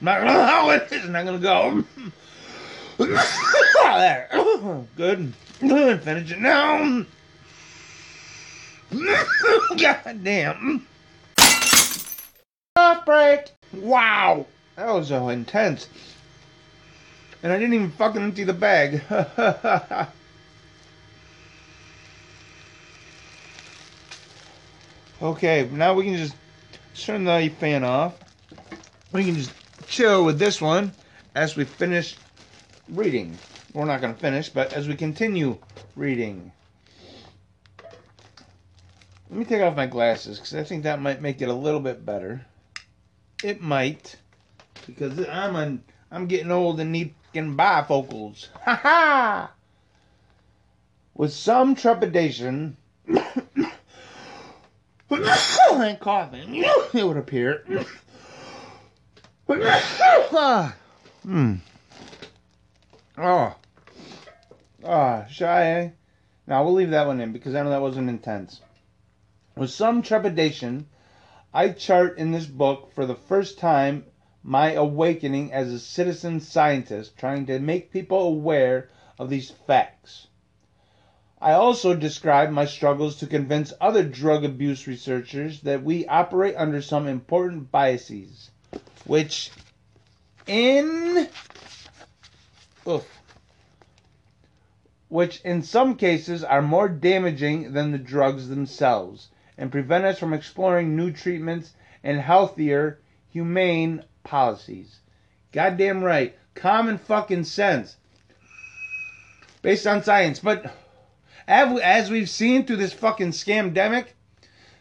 I'm 0.00 0.04
not 0.04 0.18
gonna 0.20 0.38
allow 0.38 0.70
it. 0.70 0.88
It's 0.90 1.06
not 1.06 1.24
gonna 1.26 1.38
go. 1.38 1.84
there. 3.84 4.28
Good. 4.96 5.32
Good. 5.60 6.02
Finish 6.02 6.32
it 6.32 6.40
now. 6.40 7.04
God 9.78 10.24
damn. 10.24 10.86
Off 12.76 13.04
break. 13.04 13.50
Wow. 13.72 14.46
That 14.78 14.94
was 14.94 15.08
so 15.08 15.28
intense. 15.28 15.88
And 17.42 17.52
I 17.52 17.58
didn't 17.58 17.74
even 17.74 17.90
fucking 17.90 18.22
empty 18.22 18.44
the 18.44 18.52
bag. 18.52 19.02
okay, 25.20 25.68
now 25.72 25.94
we 25.94 26.04
can 26.04 26.16
just 26.16 26.36
turn 26.94 27.24
the 27.24 27.52
fan 27.58 27.82
off. 27.82 28.14
We 29.10 29.24
can 29.24 29.34
just 29.34 29.50
chill 29.88 30.24
with 30.24 30.38
this 30.38 30.60
one 30.60 30.92
as 31.34 31.56
we 31.56 31.64
finish 31.64 32.16
reading. 32.88 33.36
We're 33.72 33.84
not 33.84 34.00
going 34.00 34.14
to 34.14 34.20
finish, 34.20 34.48
but 34.48 34.72
as 34.72 34.86
we 34.86 34.94
continue 34.94 35.58
reading. 35.96 36.52
Let 39.28 39.38
me 39.40 39.44
take 39.44 39.60
off 39.60 39.74
my 39.74 39.86
glasses 39.86 40.38
because 40.38 40.54
I 40.54 40.62
think 40.62 40.84
that 40.84 41.00
might 41.00 41.20
make 41.20 41.42
it 41.42 41.48
a 41.48 41.52
little 41.52 41.80
bit 41.80 42.06
better. 42.06 42.46
It 43.42 43.60
might, 43.60 44.14
because 44.88 45.18
I'm 45.28 45.54
an, 45.54 45.84
I'm 46.10 46.26
getting 46.26 46.50
old 46.50 46.80
and 46.80 46.90
need 46.90 47.14
fucking 47.26 47.56
bifocals. 47.56 48.48
Ha 48.64 48.74
ha! 48.74 49.52
With 51.14 51.32
some 51.32 51.74
trepidation 51.74 52.76
and 55.10 56.00
coughing, 56.00 56.64
it 56.94 57.06
would 57.06 57.16
appear. 57.16 57.64
hmm. 61.22 61.54
Oh. 63.16 63.54
Ah, 64.84 65.24
oh, 65.24 65.26
shy. 65.30 65.92
Now 66.46 66.64
we'll 66.64 66.74
leave 66.74 66.90
that 66.90 67.06
one 67.06 67.20
in 67.20 67.32
because 67.32 67.54
I 67.54 67.62
know 67.62 67.70
that 67.70 67.82
wasn't 67.82 68.08
intense. 68.08 68.60
With 69.54 69.70
some 69.70 70.02
trepidation, 70.02 70.86
I 71.52 71.70
chart 71.70 72.16
in 72.16 72.30
this 72.30 72.46
book 72.46 72.92
for 72.94 73.04
the 73.04 73.16
first 73.16 73.58
time 73.58 74.04
my 74.48 74.72
awakening 74.72 75.52
as 75.52 75.70
a 75.70 75.78
citizen 75.78 76.40
scientist 76.40 77.14
trying 77.18 77.44
to 77.44 77.58
make 77.58 77.92
people 77.92 78.22
aware 78.22 78.88
of 79.18 79.28
these 79.28 79.50
facts. 79.50 80.28
I 81.38 81.52
also 81.52 81.94
describe 81.94 82.48
my 82.48 82.64
struggles 82.64 83.16
to 83.16 83.26
convince 83.26 83.74
other 83.78 84.02
drug 84.02 84.46
abuse 84.46 84.86
researchers 84.86 85.60
that 85.60 85.84
we 85.84 86.06
operate 86.06 86.54
under 86.56 86.80
some 86.80 87.06
important 87.06 87.70
biases, 87.70 88.50
which 89.04 89.50
in 90.46 91.28
oof, 92.88 93.06
which 95.08 95.42
in 95.42 95.62
some 95.62 95.94
cases 95.94 96.42
are 96.42 96.62
more 96.62 96.88
damaging 96.88 97.74
than 97.74 97.92
the 97.92 97.98
drugs 97.98 98.48
themselves 98.48 99.28
and 99.58 99.70
prevent 99.70 100.06
us 100.06 100.18
from 100.18 100.32
exploring 100.32 100.96
new 100.96 101.12
treatments 101.12 101.74
and 102.02 102.18
healthier, 102.18 102.98
humane 103.28 104.02
policies. 104.28 105.00
Goddamn 105.52 106.02
right. 106.04 106.36
Common 106.54 106.98
fucking 106.98 107.44
sense. 107.44 107.96
Based 109.62 109.86
on 109.86 110.02
science. 110.02 110.38
But 110.38 110.72
as 111.46 112.10
we've 112.10 112.28
seen 112.30 112.66
through 112.66 112.76
this 112.76 112.92
fucking 112.92 113.30
scamdemic, 113.30 114.06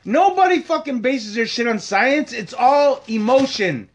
nobody 0.03 0.61
fucking 0.61 0.99
bases 0.99 1.35
their 1.35 1.47
shit 1.47 1.67
on 1.67 1.79
science. 1.79 2.33
It's 2.33 2.53
all 2.53 3.01
emotion. 3.07 3.89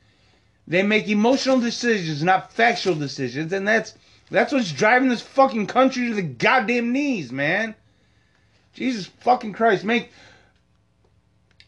They 0.67 0.83
make 0.83 1.09
emotional 1.09 1.61
decisions, 1.61 2.23
not 2.23 2.53
factual 2.53 2.95
decisions, 2.95 3.53
and 3.53 3.67
that's 3.67 3.95
that's 4.31 4.53
what's 4.53 4.73
driving 4.73 5.11
this 5.11 5.21
fucking 5.21 5.67
country 5.67 6.09
to 6.09 6.15
the 6.15 6.23
goddamn 6.23 6.93
knees, 6.93 7.31
man. 7.31 7.75
Jesus 8.73 9.07
fucking 9.21 9.53
Christ, 9.53 9.85
make 9.85 10.11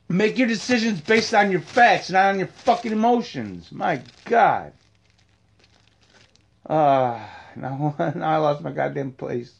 make 0.08 0.38
your 0.38 0.48
decisions 0.48 1.00
based 1.00 1.34
on 1.34 1.50
your 1.50 1.60
facts, 1.60 2.10
not 2.10 2.26
on 2.26 2.38
your 2.38 2.48
fucking 2.48 2.92
emotions. 2.92 3.70
My 3.72 4.02
God. 4.24 4.72
Uh 6.66 7.20
now, 7.56 7.94
now 8.14 8.28
I 8.28 8.36
lost 8.38 8.62
my 8.62 8.72
goddamn 8.72 9.12
place. 9.12 9.52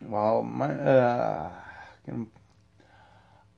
Well, 0.00 0.42
my 0.42 0.72
uh, 0.72 1.50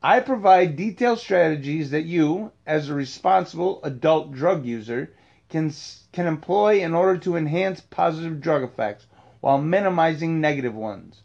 I 0.03 0.21
provide 0.21 0.77
detailed 0.77 1.19
strategies 1.19 1.91
that 1.91 2.05
you, 2.05 2.53
as 2.67 2.89
a 2.89 2.95
responsible 2.95 3.81
adult 3.83 4.33
drug 4.33 4.65
user, 4.65 5.13
can 5.49 5.73
can 6.13 6.27
employ 6.27 6.81
in 6.81 6.95
order 6.95 7.19
to 7.19 7.37
enhance 7.37 7.81
positive 7.81 8.41
drug 8.41 8.63
effects 8.63 9.07
while 9.41 9.59
minimizing 9.59 10.41
negative 10.41 10.75
ones. 10.75 11.21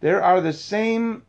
There 0.00 0.22
are 0.22 0.40
the 0.40 0.52
same 0.52 1.22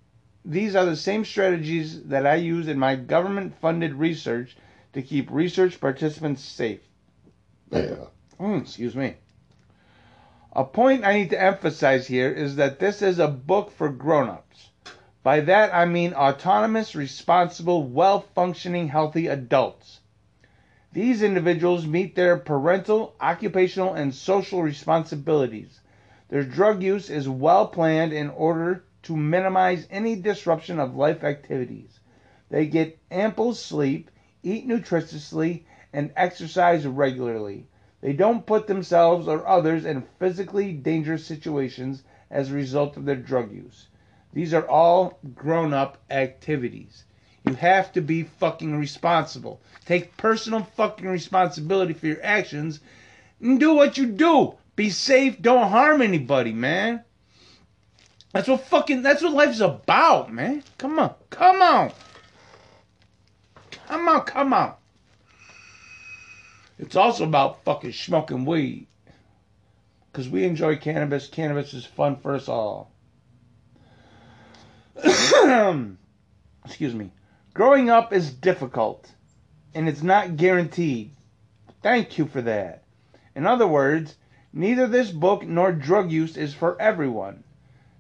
these 0.46 0.76
are 0.76 0.86
the 0.86 0.96
same 0.96 1.26
strategies 1.26 2.04
that 2.04 2.28
I 2.28 2.36
use 2.36 2.68
in 2.68 2.78
my 2.78 2.96
government 2.96 3.56
funded 3.60 3.96
research 3.96 4.56
to 4.94 5.02
keep 5.02 5.32
research 5.32 5.82
participants 5.82 6.44
safe. 6.44 6.82
Yeah. 7.72 8.06
Mm, 8.40 8.62
excuse 8.62 8.96
me. 8.96 9.16
A 10.54 10.64
point 10.64 11.04
I 11.04 11.18
need 11.18 11.32
to 11.32 11.42
emphasize 11.42 12.08
here 12.08 12.32
is 12.32 12.56
that 12.58 12.80
this 12.80 13.02
is 13.02 13.20
a 13.20 13.28
book 13.28 13.72
for 13.72 13.90
grown-ups. 13.90 14.70
By 15.24 15.40
that 15.42 15.74
I 15.74 15.86
mean 15.86 16.14
autonomous, 16.14 16.96
responsible, 16.96 17.84
well-functioning, 17.84 18.88
healthy 18.88 19.28
adults. 19.28 20.00
These 20.94 21.24
individuals 21.24 21.88
meet 21.88 22.16
their 22.16 22.38
parental, 22.38 23.16
occupational, 23.20 23.96
and 23.96 24.14
social 24.14 24.62
responsibilities. 24.62 25.82
Their 26.30 26.44
drug 26.44 26.84
use 26.84 27.10
is 27.10 27.28
well 27.28 27.68
planned 27.68 28.14
in 28.14 28.30
order 28.30 28.84
to 29.06 29.16
minimize 29.16 29.88
any 29.90 30.16
disruption 30.16 30.80
of 30.80 30.96
life 30.96 31.24
activities. 31.24 32.00
They 32.50 32.66
get 32.66 33.00
ample 33.10 33.54
sleep, 33.54 34.12
eat 34.44 34.68
nutritiously, 34.68 35.64
and 35.94 36.12
exercise 36.16 36.86
regularly. 36.86 37.68
They 38.02 38.14
don't 38.14 38.46
put 38.46 38.68
themselves 38.68 39.28
or 39.28 39.48
others 39.48 39.86
in 39.86 40.04
physically 40.20 40.74
dangerous 40.74 41.26
situations 41.26 42.04
as 42.30 42.52
a 42.52 42.56
result 42.56 42.98
of 42.98 43.06
their 43.06 43.16
drug 43.16 43.52
use. 43.52 43.88
These 44.34 44.54
are 44.54 44.68
all 44.68 45.20
grown 45.34 45.74
up 45.74 45.98
activities. 46.10 47.06
You 47.48 47.54
have 47.54 47.94
to 47.94 48.02
be 48.02 48.24
fucking 48.24 48.76
responsible. 48.76 49.62
Take 49.86 50.18
personal 50.18 50.64
fucking 50.76 51.08
responsibility 51.08 51.94
for 51.94 52.08
your 52.08 52.24
actions 52.24 52.82
and 53.40 53.60
do 53.60 53.74
what 53.74 53.98
you 53.98 54.08
do. 54.08 54.56
Be 54.76 54.90
safe, 54.90 55.42
don't 55.42 55.70
harm 55.70 56.02
anybody, 56.02 56.52
man. 56.52 57.05
That's 58.36 58.50
what 58.50 58.66
fucking 58.66 59.02
that's 59.02 59.24
what 59.24 59.32
life's 59.32 59.62
about, 59.62 60.30
man. 60.30 60.62
Come 60.78 61.00
on. 61.00 61.14
Come 61.30 61.62
on. 61.62 61.94
Come 63.88 64.10
on, 64.10 64.22
come 64.24 64.54
on. 64.54 64.74
It's 66.78 66.98
also 66.98 67.24
about 67.24 67.64
fucking 67.64 67.94
smoking 67.94 68.44
weed. 68.44 68.88
Because 70.12 70.28
we 70.28 70.44
enjoy 70.44 70.76
cannabis. 70.76 71.30
Cannabis 71.30 71.74
is 71.74 71.86
fun 71.86 72.18
for 72.18 72.36
us 72.36 72.50
all. 72.50 72.92
Excuse 76.66 76.94
me. 76.94 77.12
Growing 77.54 77.90
up 77.90 78.12
is 78.12 78.34
difficult. 78.34 79.10
And 79.74 79.88
it's 79.88 80.04
not 80.04 80.36
guaranteed. 80.36 81.12
Thank 81.82 82.18
you 82.18 82.26
for 82.26 82.42
that. 82.42 82.84
In 83.34 83.46
other 83.46 83.66
words, 83.66 84.18
neither 84.52 84.88
this 84.88 85.10
book 85.10 85.48
nor 85.48 85.72
drug 85.72 86.12
use 86.12 86.36
is 86.36 86.54
for 86.54 86.76
everyone. 86.82 87.45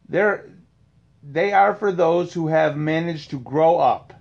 They're, 0.07 0.49
they 1.23 1.53
are 1.53 1.73
for 1.75 1.91
those 1.91 2.33
who 2.33 2.47
have 2.47 2.77
managed 2.77 3.31
to 3.31 3.39
grow 3.39 3.77
up. 3.77 4.13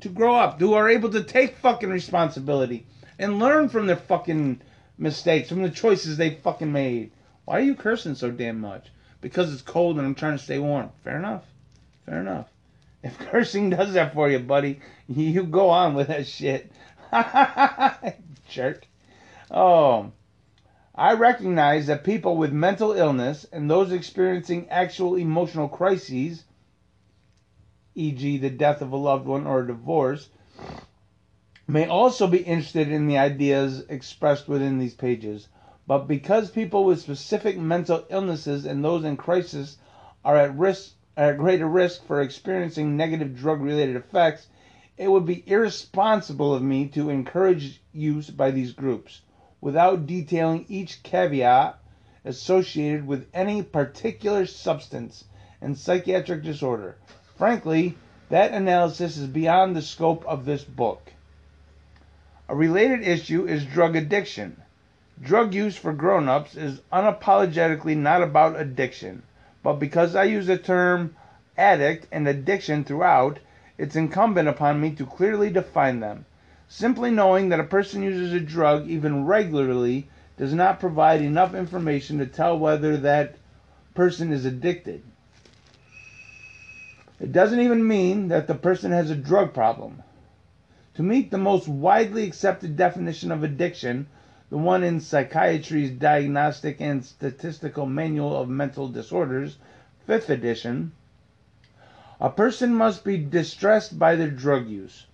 To 0.00 0.08
grow 0.08 0.34
up, 0.34 0.60
who 0.60 0.74
are 0.74 0.88
able 0.88 1.10
to 1.10 1.22
take 1.22 1.56
fucking 1.56 1.88
responsibility 1.88 2.86
and 3.18 3.38
learn 3.38 3.68
from 3.68 3.86
their 3.86 3.96
fucking 3.96 4.60
mistakes, 4.98 5.48
from 5.48 5.62
the 5.62 5.70
choices 5.70 6.16
they 6.16 6.30
fucking 6.30 6.72
made. 6.72 7.10
Why 7.44 7.58
are 7.58 7.62
you 7.62 7.74
cursing 7.74 8.14
so 8.14 8.30
damn 8.30 8.60
much? 8.60 8.90
Because 9.20 9.52
it's 9.52 9.62
cold 9.62 9.96
and 9.96 10.06
I'm 10.06 10.14
trying 10.14 10.36
to 10.36 10.42
stay 10.42 10.58
warm. 10.58 10.90
Fair 11.02 11.18
enough. 11.18 11.44
Fair 12.06 12.20
enough. 12.20 12.48
If 13.04 13.18
cursing 13.18 13.68
does 13.68 13.92
that 13.92 14.14
for 14.14 14.30
you, 14.30 14.38
buddy, 14.38 14.80
you 15.06 15.42
go 15.42 15.68
on 15.68 15.94
with 15.94 16.08
that 16.08 16.26
shit. 16.26 16.72
Ha 17.10 17.22
ha 17.22 17.98
ha 18.02 18.12
jerk. 18.48 18.86
Oh. 19.50 20.10
I 20.96 21.14
recognize 21.14 21.88
that 21.88 22.04
people 22.04 22.36
with 22.36 22.52
mental 22.52 22.92
illness 22.92 23.44
and 23.50 23.68
those 23.68 23.90
experiencing 23.90 24.68
actual 24.68 25.16
emotional 25.16 25.66
crises, 25.68 26.44
e.g., 27.96 28.38
the 28.38 28.50
death 28.50 28.80
of 28.80 28.92
a 28.92 28.96
loved 28.96 29.26
one 29.26 29.44
or 29.44 29.58
a 29.58 29.66
divorce, 29.66 30.28
may 31.66 31.88
also 31.88 32.28
be 32.28 32.44
interested 32.44 32.92
in 32.92 33.08
the 33.08 33.18
ideas 33.18 33.84
expressed 33.88 34.46
within 34.46 34.78
these 34.78 34.94
pages, 34.94 35.48
but 35.84 36.06
because 36.06 36.52
people 36.52 36.84
with 36.84 37.00
specific 37.00 37.58
mental 37.58 38.04
illnesses 38.08 38.64
and 38.64 38.84
those 38.84 39.02
in 39.02 39.16
crisis 39.16 39.78
are 40.24 40.36
at 40.36 40.56
risk 40.56 40.92
are 41.16 41.30
at 41.30 41.38
greater 41.38 41.66
risk 41.66 42.04
for 42.06 42.20
experiencing 42.20 42.96
negative 42.96 43.34
drug 43.34 43.60
related 43.60 43.96
effects, 43.96 44.46
it 44.96 45.08
would 45.08 45.26
be 45.26 45.42
irresponsible 45.48 46.54
of 46.54 46.62
me 46.62 46.86
to 46.86 47.10
encourage 47.10 47.82
use 47.92 48.30
by 48.30 48.52
these 48.52 48.70
groups 48.70 49.22
without 49.64 50.06
detailing 50.06 50.66
each 50.68 51.02
caveat 51.02 51.78
associated 52.22 53.06
with 53.06 53.26
any 53.32 53.62
particular 53.62 54.44
substance 54.44 55.24
and 55.58 55.78
psychiatric 55.78 56.42
disorder. 56.42 56.94
Frankly, 57.38 57.96
that 58.28 58.52
analysis 58.52 59.16
is 59.16 59.26
beyond 59.26 59.74
the 59.74 59.80
scope 59.80 60.22
of 60.26 60.44
this 60.44 60.62
book. 60.62 61.10
A 62.46 62.54
related 62.54 63.08
issue 63.08 63.46
is 63.46 63.64
drug 63.64 63.96
addiction. 63.96 64.60
Drug 65.22 65.54
use 65.54 65.78
for 65.78 65.94
grown 65.94 66.28
ups 66.28 66.54
is 66.54 66.82
unapologetically 66.92 67.96
not 67.96 68.22
about 68.22 68.60
addiction, 68.60 69.22
but 69.62 69.78
because 69.80 70.14
I 70.14 70.24
use 70.24 70.46
the 70.46 70.58
term 70.58 71.16
addict 71.56 72.06
and 72.12 72.28
addiction 72.28 72.84
throughout, 72.84 73.38
it's 73.78 73.96
incumbent 73.96 74.46
upon 74.46 74.78
me 74.82 74.90
to 74.96 75.06
clearly 75.06 75.48
define 75.48 76.00
them. 76.00 76.26
Simply 76.68 77.10
knowing 77.10 77.50
that 77.50 77.60
a 77.60 77.64
person 77.64 78.02
uses 78.02 78.32
a 78.32 78.40
drug 78.40 78.88
even 78.88 79.26
regularly 79.26 80.08
does 80.36 80.54
not 80.54 80.80
provide 80.80 81.20
enough 81.20 81.54
information 81.54 82.18
to 82.18 82.26
tell 82.26 82.58
whether 82.58 82.96
that 82.96 83.36
person 83.94 84.32
is 84.32 84.44
addicted. 84.44 85.02
It 87.20 87.32
doesn't 87.32 87.60
even 87.60 87.86
mean 87.86 88.28
that 88.28 88.46
the 88.46 88.54
person 88.54 88.90
has 88.92 89.10
a 89.10 89.14
drug 89.14 89.54
problem. 89.54 90.02
To 90.94 91.02
meet 91.02 91.30
the 91.30 91.38
most 91.38 91.68
widely 91.68 92.24
accepted 92.24 92.76
definition 92.76 93.30
of 93.30 93.42
addiction, 93.42 94.06
the 94.50 94.58
one 94.58 94.82
in 94.82 95.00
Psychiatry's 95.00 95.90
Diagnostic 95.90 96.80
and 96.80 97.04
Statistical 97.04 97.86
Manual 97.86 98.36
of 98.36 98.48
Mental 98.48 98.88
Disorders, 98.88 99.56
5th 100.08 100.28
edition, 100.28 100.92
a 102.20 102.30
person 102.30 102.74
must 102.74 103.04
be 103.04 103.16
distressed 103.16 103.98
by 103.98 104.16
their 104.16 104.30
drug 104.30 104.68
use. 104.68 105.06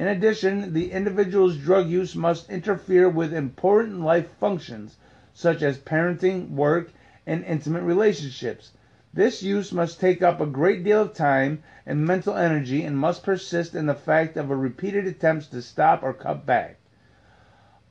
In 0.00 0.08
addition, 0.08 0.72
the 0.72 0.92
individual's 0.92 1.58
drug 1.58 1.90
use 1.90 2.16
must 2.16 2.48
interfere 2.48 3.06
with 3.06 3.34
important 3.34 4.00
life 4.00 4.30
functions, 4.40 4.96
such 5.34 5.60
as 5.60 5.76
parenting, 5.76 6.52
work, 6.52 6.90
and 7.26 7.44
intimate 7.44 7.82
relationships. 7.82 8.72
This 9.12 9.42
use 9.42 9.72
must 9.74 10.00
take 10.00 10.22
up 10.22 10.40
a 10.40 10.46
great 10.46 10.84
deal 10.84 11.02
of 11.02 11.12
time 11.12 11.62
and 11.84 12.06
mental 12.06 12.34
energy 12.34 12.82
and 12.82 12.96
must 12.96 13.22
persist 13.22 13.74
in 13.74 13.84
the 13.84 13.94
fact 13.94 14.38
of 14.38 14.50
a 14.50 14.56
repeated 14.56 15.06
attempts 15.06 15.48
to 15.48 15.60
stop 15.60 16.02
or 16.02 16.14
cut 16.14 16.46
back. 16.46 16.78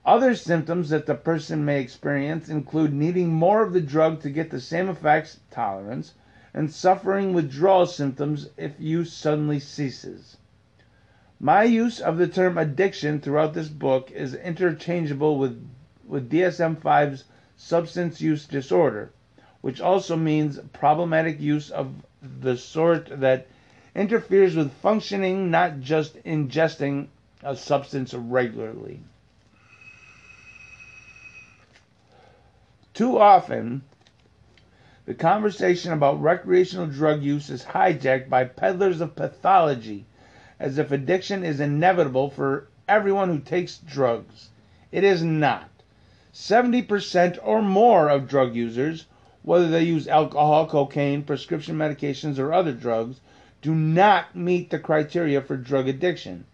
Other 0.04 0.34
symptoms 0.34 0.90
that 0.90 1.06
the 1.06 1.14
person 1.14 1.64
may 1.64 1.80
experience 1.80 2.50
include 2.50 2.92
needing 2.92 3.30
more 3.30 3.62
of 3.62 3.72
the 3.72 3.82
drug 3.82 4.20
to 4.22 4.32
get 4.32 4.50
the 4.50 4.60
same 4.60 4.90
effects, 4.90 5.42
tolerance, 5.52 6.16
and 6.56 6.72
suffering 6.74 7.34
withdrawal 7.34 7.86
symptoms 7.86 8.50
if 8.58 8.80
use 8.80 9.14
suddenly 9.14 9.60
ceases. 9.60 10.38
My 11.42 11.64
use 11.64 12.02
of 12.02 12.18
the 12.18 12.28
term 12.28 12.58
addiction 12.58 13.22
throughout 13.22 13.54
this 13.54 13.70
book 13.70 14.12
is 14.12 14.36
interchangeable 14.36 15.38
with, 15.38 15.66
with 16.06 16.30
DSM 16.30 16.76
5's 16.82 17.24
substance 17.56 18.20
use 18.20 18.46
disorder, 18.46 19.12
which 19.62 19.80
also 19.80 20.18
means 20.18 20.60
problematic 20.74 21.40
use 21.40 21.70
of 21.70 21.94
the 22.22 22.58
sort 22.58 23.22
that 23.22 23.48
interferes 23.96 24.58
with 24.58 24.74
functioning, 24.74 25.50
not 25.50 25.80
just 25.80 26.22
ingesting 26.24 27.08
a 27.42 27.56
substance 27.56 28.14
regularly. 28.14 29.00
Too 32.94 33.18
often, 33.18 33.84
the 35.06 35.14
conversation 35.14 35.94
about 35.94 36.22
recreational 36.22 36.88
drug 36.88 37.24
use 37.24 37.50
is 37.50 37.64
hijacked 37.64 38.28
by 38.28 38.44
peddlers 38.44 39.00
of 39.00 39.16
pathology 39.16 40.06
as 40.60 40.78
if 40.78 40.92
addiction 40.92 41.44
is 41.44 41.60
inevitable 41.60 42.30
for 42.30 42.68
everyone 42.88 43.30
who 43.30 43.40
takes 43.40 43.78
drugs. 43.78 44.50
It 44.92 45.04
is 45.04 45.24
not. 45.24 45.70
70% 46.34 47.40
or 47.44 47.62
more 47.62 48.10
of 48.10 48.28
drug 48.28 48.56
users, 48.56 49.06
whether 49.42 49.68
they 49.68 49.84
use 49.84 50.08
alcohol, 50.08 50.68
cocaine, 50.68 51.24
prescription 51.24 51.78
medications, 51.78 52.38
or 52.38 52.54
other 52.54 52.74
drugs, 52.74 53.20
do 53.62 53.74
not 53.74 54.36
meet 54.36 54.70
the 54.70 54.80
criteria 54.80 55.42
for 55.42 55.58
drug 55.58 55.88
addiction. 55.88 56.46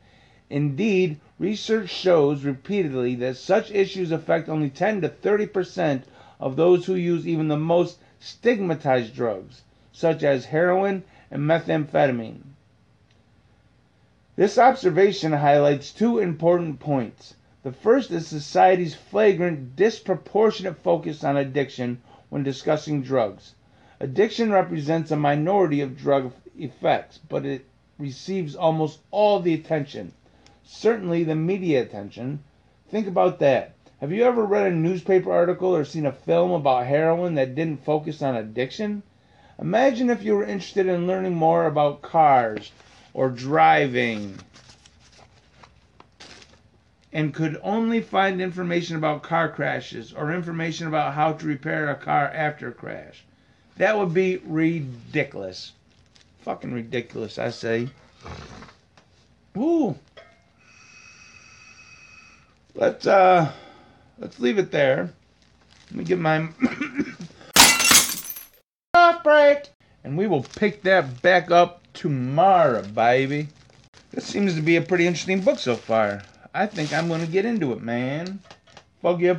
Indeed, 0.50 1.20
research 1.40 1.90
shows 1.90 2.44
repeatedly 2.44 3.16
that 3.16 3.38
such 3.38 3.72
issues 3.72 4.12
affect 4.12 4.50
only 4.50 4.70
10 4.70 5.02
to 5.02 5.10
30% 5.10 6.04
of 6.40 6.56
those 6.56 6.86
who 6.86 6.96
use 6.96 7.28
even 7.28 7.48
the 7.48 7.58
most 7.58 8.00
stigmatized 8.20 9.16
drugs, 9.16 9.64
such 9.92 10.24
as 10.24 10.46
heroin 10.46 11.04
and 11.32 11.44
methamphetamine. 11.44 12.55
This 14.38 14.58
observation 14.58 15.32
highlights 15.32 15.94
two 15.94 16.20
important 16.20 16.82
points. 16.82 17.36
The 17.64 17.72
first 17.72 18.12
is 18.12 18.28
society's 18.28 18.94
flagrant, 18.94 19.78
disproportionate 19.78 20.78
focus 20.78 21.24
on 21.24 21.38
addiction 21.38 22.02
when 22.28 22.44
discussing 22.44 23.02
drugs. 23.02 23.56
Addiction 24.02 24.52
represents 24.52 25.10
a 25.10 25.16
minority 25.16 25.80
of 25.80 25.96
drug 25.96 26.34
effects, 26.60 27.18
but 27.18 27.46
it 27.46 27.64
receives 27.98 28.58
almost 28.58 29.00
all 29.10 29.40
the 29.40 29.54
attention, 29.54 30.12
certainly 30.66 31.24
the 31.24 31.34
media 31.34 31.82
attention. 31.82 32.44
Think 32.90 33.08
about 33.08 33.40
that. 33.40 33.72
Have 34.02 34.12
you 34.12 34.26
ever 34.26 34.46
read 34.46 34.70
a 34.70 34.76
newspaper 34.76 35.32
article 35.32 35.74
or 35.74 35.86
seen 35.86 36.06
a 36.06 36.12
film 36.12 36.52
about 36.52 36.88
heroin 36.88 37.36
that 37.36 37.56
didn't 37.56 37.86
focus 37.86 38.22
on 38.22 38.36
addiction? 38.36 39.02
Imagine 39.60 40.10
if 40.10 40.24
you 40.24 40.36
were 40.36 40.44
interested 40.44 40.88
in 40.88 41.08
learning 41.08 41.36
more 41.36 41.66
about 41.68 42.02
cars 42.02 42.74
or 43.16 43.30
driving 43.30 44.38
and 47.14 47.34
could 47.34 47.58
only 47.64 48.02
find 48.02 48.42
information 48.42 48.98
about 48.98 49.24
car 49.24 49.50
crashes 49.50 50.12
or 50.12 50.34
information 50.34 50.86
about 50.86 51.14
how 51.14 51.32
to 51.32 51.48
repair 51.48 51.90
a 51.90 51.96
car 51.96 52.26
after 52.26 52.68
a 52.68 52.74
crash. 52.74 53.24
That 53.78 53.98
would 53.98 54.14
be 54.14 54.42
ridiculous. 54.46 55.72
Fucking 56.42 56.74
ridiculous, 56.74 57.40
I 57.40 57.52
say. 57.52 57.88
Ooh. 59.58 59.98
Let's 62.74 63.08
uh 63.08 63.50
let's 64.20 64.42
leave 64.42 64.58
it 64.58 64.72
there. 64.72 65.14
Let 65.90 65.98
me 65.98 66.04
get 66.04 66.20
my 66.20 66.50
off 68.94 69.16
break 69.24 69.70
and 70.04 70.18
we 70.18 70.28
will 70.28 70.44
pick 70.44 70.82
that 70.82 71.22
back 71.22 71.50
up 71.50 71.85
tomorrow, 71.96 72.84
baby. 72.84 73.48
This 74.12 74.26
seems 74.26 74.54
to 74.56 74.62
be 74.62 74.76
a 74.76 74.82
pretty 74.82 75.08
interesting 75.08 75.42
book 75.42 75.58
so 75.58 75.76
far. 75.76 76.22
I 76.54 76.68
think 76.68 76.94
I'm 76.94 77.08
going 77.08 77.22
to 77.22 77.28
get 77.28 77.46
into 77.46 77.74
it, 77.74 77.82
man. 77.82 78.40
Fuck 79.02 79.20
yeah. 79.20 79.34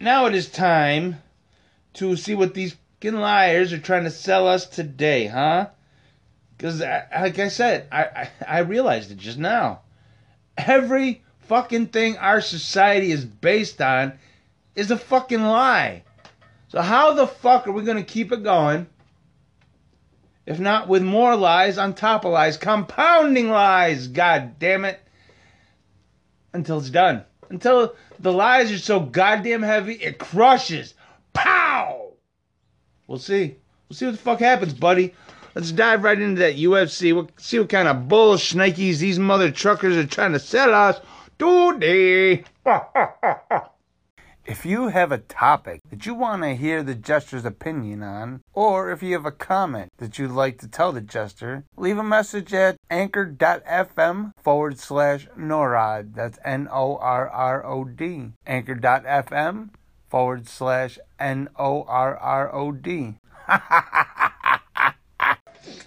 Now 0.00 0.26
it 0.26 0.34
is 0.34 0.48
time 0.48 1.22
to 1.94 2.16
see 2.16 2.34
what 2.34 2.54
these 2.54 2.76
fucking 3.04 3.18
liars 3.18 3.72
are 3.72 3.78
trying 3.78 4.04
to 4.04 4.10
sell 4.10 4.46
us 4.48 4.66
today, 4.66 5.26
huh? 5.26 5.68
Because, 6.56 6.80
uh, 6.80 7.06
like 7.12 7.38
I 7.38 7.48
said, 7.48 7.86
I, 7.90 8.04
I, 8.04 8.30
I 8.46 8.58
realized 8.60 9.10
it 9.10 9.18
just 9.18 9.38
now. 9.38 9.80
Every 10.56 11.22
fucking 11.40 11.88
thing 11.88 12.16
our 12.16 12.40
society 12.40 13.10
is 13.12 13.24
based 13.24 13.80
on 13.82 14.18
is 14.74 14.90
a 14.90 14.96
fucking 14.96 15.42
lie. 15.42 16.02
So 16.74 16.80
how 16.80 17.12
the 17.12 17.28
fuck 17.28 17.68
are 17.68 17.72
we 17.72 17.84
going 17.84 17.98
to 17.98 18.02
keep 18.02 18.32
it 18.32 18.42
going? 18.42 18.88
If 20.44 20.58
not 20.58 20.88
with 20.88 21.04
more 21.04 21.36
lies 21.36 21.78
on 21.78 21.94
top 21.94 22.24
of 22.24 22.32
lies, 22.32 22.56
compounding 22.56 23.48
lies, 23.48 24.08
god 24.08 24.58
damn 24.58 24.84
it. 24.84 25.00
Until 26.52 26.78
it's 26.78 26.90
done. 26.90 27.22
Until 27.48 27.94
the 28.18 28.32
lies 28.32 28.72
are 28.72 28.78
so 28.78 28.98
goddamn 28.98 29.62
heavy, 29.62 29.94
it 29.94 30.18
crushes. 30.18 30.94
Pow! 31.32 32.14
We'll 33.06 33.20
see. 33.20 33.54
We'll 33.88 33.96
see 33.96 34.06
what 34.06 34.16
the 34.16 34.18
fuck 34.18 34.40
happens, 34.40 34.74
buddy. 34.74 35.14
Let's 35.54 35.70
dive 35.70 36.02
right 36.02 36.20
into 36.20 36.40
that 36.40 36.56
UFC. 36.56 37.14
We'll 37.14 37.30
see 37.36 37.60
what 37.60 37.68
kind 37.68 37.86
of 37.86 38.08
bull 38.08 38.34
shnikes 38.34 38.98
these 38.98 39.20
mother 39.20 39.52
truckers 39.52 39.96
are 39.96 40.08
trying 40.08 40.32
to 40.32 40.40
sell 40.40 40.74
us 40.74 41.00
today. 41.38 42.42
If 44.46 44.66
you 44.66 44.88
have 44.88 45.10
a 45.10 45.18
topic 45.18 45.80
that 45.88 46.04
you 46.04 46.12
want 46.12 46.42
to 46.42 46.54
hear 46.54 46.82
the 46.82 46.94
jester's 46.94 47.46
opinion 47.46 48.02
on, 48.02 48.42
or 48.52 48.90
if 48.90 49.02
you 49.02 49.14
have 49.14 49.24
a 49.24 49.32
comment 49.32 49.90
that 49.96 50.18
you'd 50.18 50.32
like 50.32 50.58
to 50.58 50.68
tell 50.68 50.92
the 50.92 51.00
jester, 51.00 51.64
leave 51.78 51.96
a 51.96 52.02
message 52.02 52.52
at 52.52 52.76
anchor.fm 52.90 54.32
forward 54.42 54.78
slash 54.78 55.26
NORROD. 55.38 56.14
That's 56.14 56.38
N 56.44 56.68
O 56.70 56.98
R 56.98 57.26
R 57.26 57.64
O 57.64 57.84
D. 57.84 58.32
Anchor.fm 58.46 59.70
forward 60.10 60.46
slash 60.46 60.98
N 61.18 61.48
O 61.58 61.84
R 61.84 62.14
R 62.14 62.54
O 62.54 62.70
D. 62.70 63.14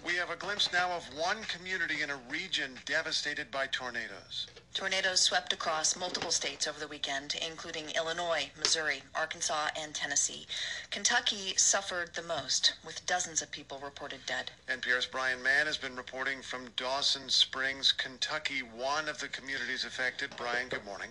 We 0.05 0.15
have 0.15 0.29
a 0.29 0.35
glimpse 0.35 0.71
now 0.71 0.91
of 0.91 1.03
one 1.15 1.43
community 1.43 2.01
in 2.01 2.09
a 2.09 2.19
region 2.29 2.71
devastated 2.85 3.51
by 3.51 3.67
tornadoes. 3.67 4.47
Tornadoes 4.73 5.21
swept 5.21 5.53
across 5.53 5.95
multiple 5.95 6.29
states 6.31 6.67
over 6.67 6.79
the 6.79 6.87
weekend, 6.87 7.35
including 7.47 7.89
Illinois, 7.95 8.49
Missouri, 8.59 9.01
Arkansas, 9.15 9.69
and 9.75 9.93
Tennessee. 9.93 10.45
Kentucky 10.91 11.53
suffered 11.57 12.13
the 12.13 12.21
most, 12.21 12.73
with 12.85 13.05
dozens 13.05 13.41
of 13.41 13.51
people 13.51 13.79
reported 13.83 14.19
dead. 14.27 14.51
NPR's 14.69 15.07
Brian 15.07 15.41
Mann 15.41 15.65
has 15.65 15.77
been 15.77 15.95
reporting 15.95 16.41
from 16.41 16.69
Dawson 16.75 17.27
Springs, 17.29 17.91
Kentucky, 17.91 18.59
one 18.59 19.09
of 19.09 19.19
the 19.19 19.27
communities 19.29 19.83
affected. 19.83 20.29
Brian, 20.37 20.69
good 20.69 20.85
morning. 20.85 21.09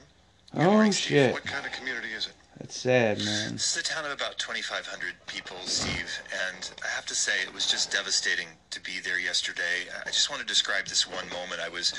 Oh, 0.55 0.59
good 0.59 0.67
Oh, 0.67 0.71
morning, 0.73 0.93
Steve. 0.93 1.09
shit. 1.09 1.33
What 1.33 1.45
kind 1.45 1.67
of 1.67 1.73
community 1.73 2.13
is 2.13 2.27
it? 2.29 2.35
That's 2.59 2.81
sad, 2.81 3.19
man. 3.19 3.53
This 3.53 3.77
is 3.77 3.83
a 3.83 3.85
town 3.85 4.07
of 4.07 4.13
about 4.13 4.39
2,500 4.39 5.15
people, 5.27 5.59
Steve, 5.65 6.21
and 6.49 6.71
I 6.83 6.89
have 6.89 7.05
to 7.07 7.15
say 7.15 7.33
it 7.43 7.53
was 7.53 7.67
just 7.67 7.93
devastating 7.93 8.49
to 8.71 8.81
be 8.81 8.99
there 8.99 9.19
yesterday. 9.19 9.89
I 10.07 10.09
just 10.09 10.31
want 10.31 10.41
to 10.41 10.47
describe 10.47 10.87
this 10.87 11.07
one 11.07 11.29
moment. 11.29 11.61
I 11.61 11.69
was 11.69 11.93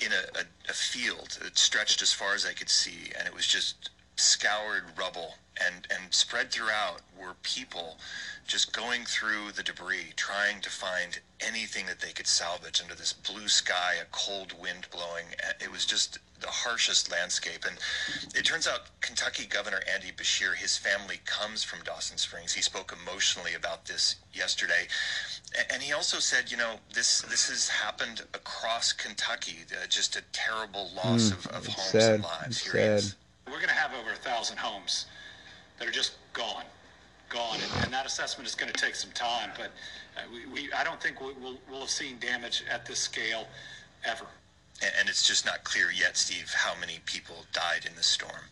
in 0.00 0.12
a, 0.12 0.38
a, 0.38 0.44
a 0.70 0.72
field 0.72 1.38
that 1.42 1.58
stretched 1.58 2.00
as 2.00 2.12
far 2.12 2.34
as 2.34 2.46
I 2.46 2.52
could 2.52 2.70
see, 2.70 3.10
and 3.18 3.26
it 3.26 3.34
was 3.34 3.46
just 3.46 3.90
scoured 4.14 4.84
rubble, 4.96 5.34
and, 5.64 5.86
and 5.90 6.14
spread 6.14 6.52
throughout 6.52 7.00
were 7.18 7.34
people 7.42 7.98
just 8.46 8.72
going 8.72 9.04
through 9.04 9.52
the 9.52 9.62
debris, 9.62 10.12
trying 10.16 10.60
to 10.60 10.70
find 10.70 11.20
anything 11.40 11.86
that 11.86 12.00
they 12.00 12.12
could 12.12 12.26
salvage 12.26 12.80
under 12.80 12.94
this 12.94 13.12
blue 13.12 13.48
sky, 13.48 13.94
a 14.00 14.04
cold 14.10 14.54
wind 14.60 14.86
blowing. 14.90 15.26
It 15.68 15.72
was 15.72 15.84
just 15.84 16.18
the 16.40 16.46
harshest 16.46 17.10
landscape. 17.12 17.66
And 17.66 17.76
it 18.34 18.46
turns 18.46 18.66
out 18.66 18.88
Kentucky 19.02 19.44
Governor 19.44 19.82
Andy 19.92 20.12
Beshear, 20.16 20.54
his 20.54 20.78
family 20.78 21.20
comes 21.26 21.62
from 21.62 21.80
Dawson 21.84 22.16
Springs. 22.16 22.54
He 22.54 22.62
spoke 22.62 22.96
emotionally 23.02 23.52
about 23.52 23.84
this 23.84 24.16
yesterday. 24.32 24.88
And 25.70 25.82
he 25.82 25.92
also 25.92 26.20
said, 26.20 26.50
you 26.50 26.56
know, 26.56 26.76
this 26.94 27.20
this 27.20 27.50
has 27.50 27.68
happened 27.68 28.22
across 28.32 28.94
Kentucky, 28.94 29.58
uh, 29.70 29.86
just 29.88 30.16
a 30.16 30.22
terrible 30.32 30.90
loss 30.96 31.32
of, 31.32 31.46
of 31.48 31.66
homes 31.66 31.88
sad. 31.90 32.14
and 32.14 32.24
lives. 32.24 32.46
It's 32.46 32.72
Here 32.72 32.80
he 32.80 32.88
is. 32.88 33.16
We're 33.46 33.56
going 33.56 33.68
to 33.68 33.74
have 33.74 33.92
over 33.92 34.12
a 34.12 34.16
thousand 34.16 34.56
homes 34.56 35.04
that 35.78 35.86
are 35.86 35.92
just 35.92 36.12
gone, 36.32 36.64
gone, 37.28 37.58
and, 37.60 37.84
and 37.84 37.92
that 37.92 38.06
assessment 38.06 38.48
is 38.48 38.54
going 38.54 38.72
to 38.72 38.80
take 38.80 38.94
some 38.94 39.12
time. 39.12 39.50
But 39.54 39.72
uh, 40.16 40.22
we, 40.32 40.46
we, 40.46 40.72
I 40.72 40.82
don't 40.82 41.00
think 41.00 41.20
we, 41.20 41.34
we'll, 41.42 41.58
we'll 41.70 41.80
have 41.80 41.90
seen 41.90 42.18
damage 42.20 42.64
at 42.70 42.86
this 42.86 43.00
scale 43.00 43.46
ever. 44.04 44.24
And, 44.82 44.92
and 45.00 45.08
it's 45.08 45.26
just 45.26 45.44
not 45.44 45.64
clear 45.64 45.90
yet, 45.90 46.16
Steve, 46.16 46.52
how 46.54 46.74
many 46.80 46.98
people 47.04 47.44
died 47.52 47.84
in 47.88 47.94
the 47.96 48.02
storm. 48.02 48.44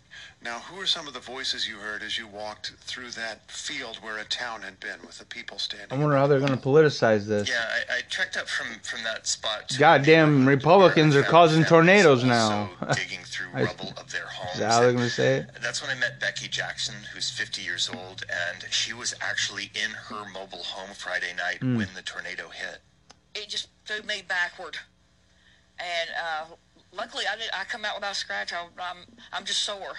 Now, 0.43 0.59
who 0.61 0.81
are 0.81 0.87
some 0.87 1.09
of 1.09 1.15
the 1.15 1.21
voices 1.21 1.67
you 1.67 1.77
heard 1.77 2.03
as 2.03 2.19
you 2.19 2.27
walked 2.27 2.73
through 2.83 3.11
that 3.13 3.51
field 3.51 3.97
where 3.97 4.19
a 4.19 4.25
town 4.25 4.63
had 4.63 4.79
been 4.81 5.01
with 5.05 5.19
the 5.19 5.25
people 5.25 5.59
standing? 5.59 5.89
I 5.91 6.01
wonder 6.01 6.17
how 6.17 6.27
they're 6.27 6.41
going 6.41 6.53
to 6.53 6.59
politicize 6.59 7.27
this. 7.27 7.49
Yeah, 7.49 7.65
I, 7.91 7.97
I 7.97 8.01
trekked 8.11 8.37
up 8.37 8.47
from, 8.49 8.67
from 8.83 9.03
that 9.05 9.27
spot. 9.27 9.69
To 9.71 9.79
Goddamn 9.79 10.47
Republicans 10.47 11.17
are 11.17 11.23
causing 11.23 11.65
tornadoes 11.65 12.23
also 12.23 12.27
now. 12.29 12.71
digging 12.95 13.21
through 13.25 13.47
I- 13.55 13.65
rubble 13.65 13.93
of 13.97 14.13
their 14.13 14.27
homes. 14.27 14.55
Is 14.55 14.61
that 14.61 14.71
how 14.73 14.81
they're 14.81 14.93
going 14.93 15.05
to 15.05 15.11
say 15.11 15.37
it? 15.39 15.47
That's 15.63 15.81
when 15.83 15.91
I 15.91 15.99
met 15.99 16.21
Becky 16.21 16.49
Jackson, 16.49 16.95
who's 17.15 17.31
50 17.31 17.63
years 17.63 17.89
old, 17.93 18.25
and 18.31 18.65
she 18.73 18.93
was 18.93 19.15
actually 19.23 19.71
in 19.75 19.91
her 19.91 20.25
mobile 20.33 20.63
home 20.63 20.91
Friday 20.95 21.35
night 21.37 21.59
Hmm. 21.61 21.77
when 21.79 21.89
the 21.95 22.03
tornado 22.03 22.49
hit. 22.51 22.79
it 23.35 23.49
just 23.49 23.69
threw 23.87 24.03
me 24.03 24.23
backward. 24.29 24.77
And 25.79 26.11
uh, 26.17 26.55
luckily, 26.93 27.25
I 27.31 27.37
did. 27.37 27.49
I 27.53 27.65
come 27.65 27.85
out 27.85 27.97
without 27.97 28.13
a 28.13 28.15
scratch. 28.15 28.53
I, 28.53 28.63
I'm 28.81 28.99
I'm 29.33 29.45
just 29.45 29.63
sore. 29.63 29.97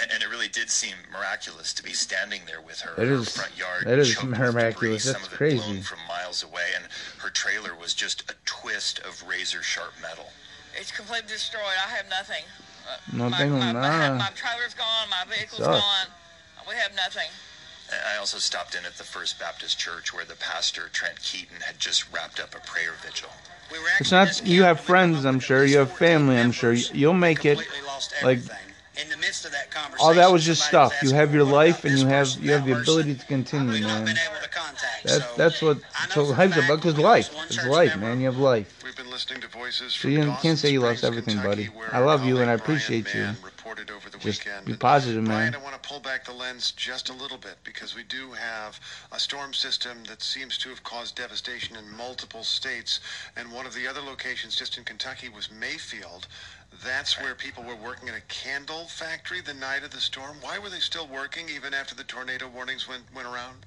And, 0.00 0.10
and 0.12 0.22
it 0.22 0.28
really 0.30 0.48
did 0.48 0.70
seem 0.70 0.94
miraculous 1.12 1.74
to 1.74 1.82
be 1.82 1.92
standing 1.92 2.42
there 2.46 2.60
with 2.60 2.80
her 2.80 2.94
That 2.94 3.02
in 3.02 3.08
her 3.08 3.14
is- 3.16 3.36
front 3.36 3.58
yard. 3.58 3.84
that 3.86 3.98
is 3.98 4.14
choked 4.14 4.28
with 4.28 4.38
miraculous. 4.38 4.74
debris, 4.74 4.98
some 5.00 5.12
That's 5.14 5.26
of 5.26 5.32
it 5.32 5.36
crazy. 5.36 5.56
blown 5.58 5.82
from 5.82 5.98
miles 6.08 6.42
away, 6.44 6.68
and 6.76 6.84
her 7.18 7.28
trailer 7.30 7.74
was 7.74 7.92
just 7.92 8.30
a 8.30 8.34
twist 8.44 9.00
of 9.00 9.22
razor 9.28 9.62
sharp 9.62 9.92
metal. 10.00 10.26
It's 10.78 10.92
completely 10.92 11.28
destroyed. 11.28 11.74
I 11.84 11.90
have 11.90 12.08
nothing. 12.08 12.44
Uh, 12.88 12.96
Nothing, 13.28 13.50
My, 13.52 13.72
my, 13.72 13.72
nah. 13.72 13.80
my, 14.12 14.18
my 14.18 14.30
trailer's 14.36 14.74
gone. 14.74 15.10
My 15.10 15.24
vehicle's 15.28 15.60
gone. 15.60 16.06
We 16.68 16.74
have 16.76 16.94
nothing. 16.94 17.28
And 17.92 18.00
I 18.14 18.18
also 18.18 18.38
stopped 18.38 18.74
in 18.74 18.84
at 18.84 18.96
the 18.96 19.04
First 19.04 19.38
Baptist 19.38 19.78
Church 19.78 20.14
where 20.14 20.24
the 20.24 20.36
pastor, 20.36 20.88
Trent 20.92 21.20
Keaton, 21.22 21.60
had 21.60 21.78
just 21.78 22.12
wrapped 22.12 22.40
up 22.40 22.54
a 22.54 22.60
prayer 22.60 22.92
vigil. 23.02 23.30
We 23.72 23.78
were 23.78 23.84
It's 23.98 24.12
not. 24.12 24.46
You 24.46 24.62
have 24.64 24.80
friends, 24.80 25.24
I'm 25.24 25.40
sure. 25.40 25.64
You 25.64 25.78
have 25.78 25.92
family, 25.92 26.38
I'm 26.38 26.52
sure. 26.52 26.72
You'll 26.72 27.14
make 27.14 27.44
it. 27.44 27.58
lost 27.86 28.14
Like. 28.22 28.40
In 29.00 29.08
the 29.08 29.16
midst 29.16 29.46
of 29.46 29.52
that 29.52 29.70
all 29.98 30.12
that 30.14 30.30
was 30.30 30.44
just 30.44 30.68
somebody 30.68 30.88
was 30.88 30.92
stuff. 30.92 31.10
You 31.10 31.16
have 31.16 31.32
your 31.32 31.44
life, 31.44 31.84
and 31.84 31.98
you 31.98 32.06
have 32.06 32.26
person, 32.26 32.42
you 32.42 32.50
have 32.52 32.66
the 32.66 32.72
ability 32.72 33.14
to 33.14 33.26
continue, 33.26 33.80
man. 33.80 34.04
been 34.04 34.16
able 34.18 34.42
to 34.42 34.48
contact. 34.48 35.04
That, 35.04 35.22
so 35.22 35.26
that's 35.36 35.62
what 35.62 35.78
so 36.10 36.24
life's 36.24 36.56
about. 36.58 36.76
Because 36.76 36.98
life, 36.98 37.34
it's 37.46 37.64
life, 37.66 37.90
member. 37.90 38.06
man. 38.06 38.20
You 38.20 38.26
have 38.26 38.38
life. 38.38 38.82
We've 38.84 38.96
been 38.96 39.10
listening 39.10 39.40
to 39.40 39.48
voices 39.48 39.94
So 39.94 40.08
you 40.08 40.34
can't 40.42 40.58
say 40.58 40.70
you 40.70 40.80
lost 40.80 40.98
Springs, 40.98 41.16
everything, 41.16 41.40
Kentucky, 41.40 41.68
buddy. 41.68 41.92
I 41.92 42.00
love 42.00 42.26
you 42.26 42.38
and 42.38 42.50
I 42.50 42.56
colleague 42.56 42.64
Brian 42.64 42.78
appreciate 42.78 43.14
you. 43.14 43.28
Mann 44.24 44.32
reported 44.32 44.32
over 44.32 44.32
Just 44.32 44.44
weekend. 44.44 44.66
be 44.66 44.76
positive, 44.76 45.24
Brian, 45.24 45.52
man. 45.52 45.54
I 45.54 45.64
want 45.64 45.80
to 45.80 45.88
pull 45.88 46.00
back 46.00 46.24
the 46.24 46.32
lens 46.32 46.72
just 46.72 47.08
a 47.08 47.12
little 47.12 47.38
bit 47.38 47.56
because 47.64 47.94
we 47.94 48.02
do 48.04 48.32
have 48.32 48.80
a 49.12 49.20
storm 49.20 49.54
system 49.54 50.04
that 50.08 50.22
seems 50.22 50.58
to 50.58 50.68
have 50.70 50.82
caused 50.82 51.16
devastation 51.16 51.76
in 51.76 51.90
multiple 51.96 52.44
states, 52.44 53.00
and 53.36 53.50
one 53.52 53.66
of 53.66 53.74
the 53.74 53.86
other 53.86 54.00
locations 54.00 54.56
just 54.56 54.78
in 54.78 54.84
Kentucky 54.84 55.28
was 55.28 55.50
Mayfield. 55.50 56.26
That's 56.84 57.20
where 57.20 57.34
people 57.34 57.64
were 57.64 57.76
working 57.76 58.08
in 58.08 58.14
a 58.14 58.20
candle 58.22 58.86
factory 58.86 59.40
the 59.40 59.54
night 59.54 59.84
of 59.84 59.90
the 59.90 60.00
storm. 60.00 60.38
Why 60.40 60.58
were 60.58 60.70
they 60.70 60.80
still 60.80 61.06
working 61.06 61.48
even 61.48 61.74
after 61.74 61.94
the 61.94 62.04
tornado 62.04 62.48
warnings 62.48 62.88
went, 62.88 63.04
went 63.14 63.26
around? 63.26 63.66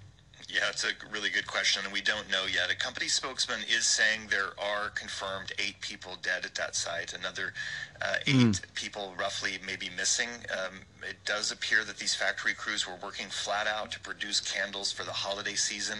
Yeah, 0.53 0.69
it's 0.69 0.83
a 0.83 0.89
really 1.11 1.31
good 1.31 1.47
question, 1.47 1.81
and 1.83 1.91
we 1.91 2.01
don't 2.01 2.29
know 2.29 2.43
yet. 2.45 2.69
A 2.71 2.75
company 2.75 3.07
spokesman 3.07 3.61
is 3.67 3.87
saying 3.87 4.27
there 4.29 4.51
are 4.59 4.89
confirmed 4.89 5.51
eight 5.57 5.81
people 5.81 6.15
dead 6.21 6.45
at 6.45 6.53
that 6.53 6.75
site. 6.75 7.13
Another 7.13 7.53
uh, 7.99 8.17
eight 8.27 8.61
people, 8.75 9.15
roughly, 9.17 9.53
may 9.65 9.75
be 9.75 9.89
missing. 9.97 10.29
Um, 10.51 10.81
it 11.07 11.17
does 11.25 11.51
appear 11.51 11.83
that 11.83 11.97
these 11.97 12.15
factory 12.15 12.53
crews 12.53 12.87
were 12.87 12.97
working 13.01 13.27
flat 13.27 13.67
out 13.67 13.91
to 13.91 13.99
produce 13.99 14.39
candles 14.39 14.91
for 14.91 15.03
the 15.03 15.11
holiday 15.11 15.55
season. 15.55 15.99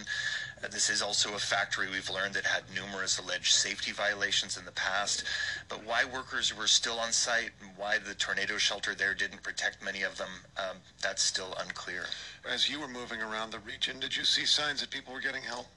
Uh, 0.64 0.68
this 0.68 0.90
is 0.90 1.02
also 1.02 1.34
a 1.34 1.40
factory 1.40 1.88
we've 1.90 2.10
learned 2.10 2.34
that 2.34 2.46
had 2.46 2.64
numerous 2.74 3.20
alleged 3.20 3.54
safety 3.54 3.92
violations 3.92 4.58
in 4.58 4.66
the 4.66 4.72
past. 4.72 5.24
But 5.70 5.84
why 5.86 6.06
workers 6.06 6.56
were 6.56 6.68
still 6.68 7.00
on 7.00 7.12
site 7.12 7.52
and 7.62 7.72
why 7.78 7.98
the 8.00 8.16
tornado 8.16 8.58
shelter 8.58 8.96
there 8.96 9.14
didn't 9.14 9.44
protect 9.44 9.84
many 9.84 10.04
of 10.04 10.18
them, 10.18 10.30
um, 10.58 10.78
that's 11.02 11.24
still 11.24 11.54
unclear. 11.60 12.06
As 12.50 12.70
you 12.70 12.80
were 12.80 12.88
moving 12.88 13.22
around 13.22 13.52
the 13.52 13.60
region, 13.60 14.00
did 14.00 14.16
you 14.16 14.24
see 14.24 14.46
signs 14.46 14.82
that 14.82 14.90
people 14.90 15.14
were 15.14 15.22
getting 15.22 15.44
help? 15.44 15.68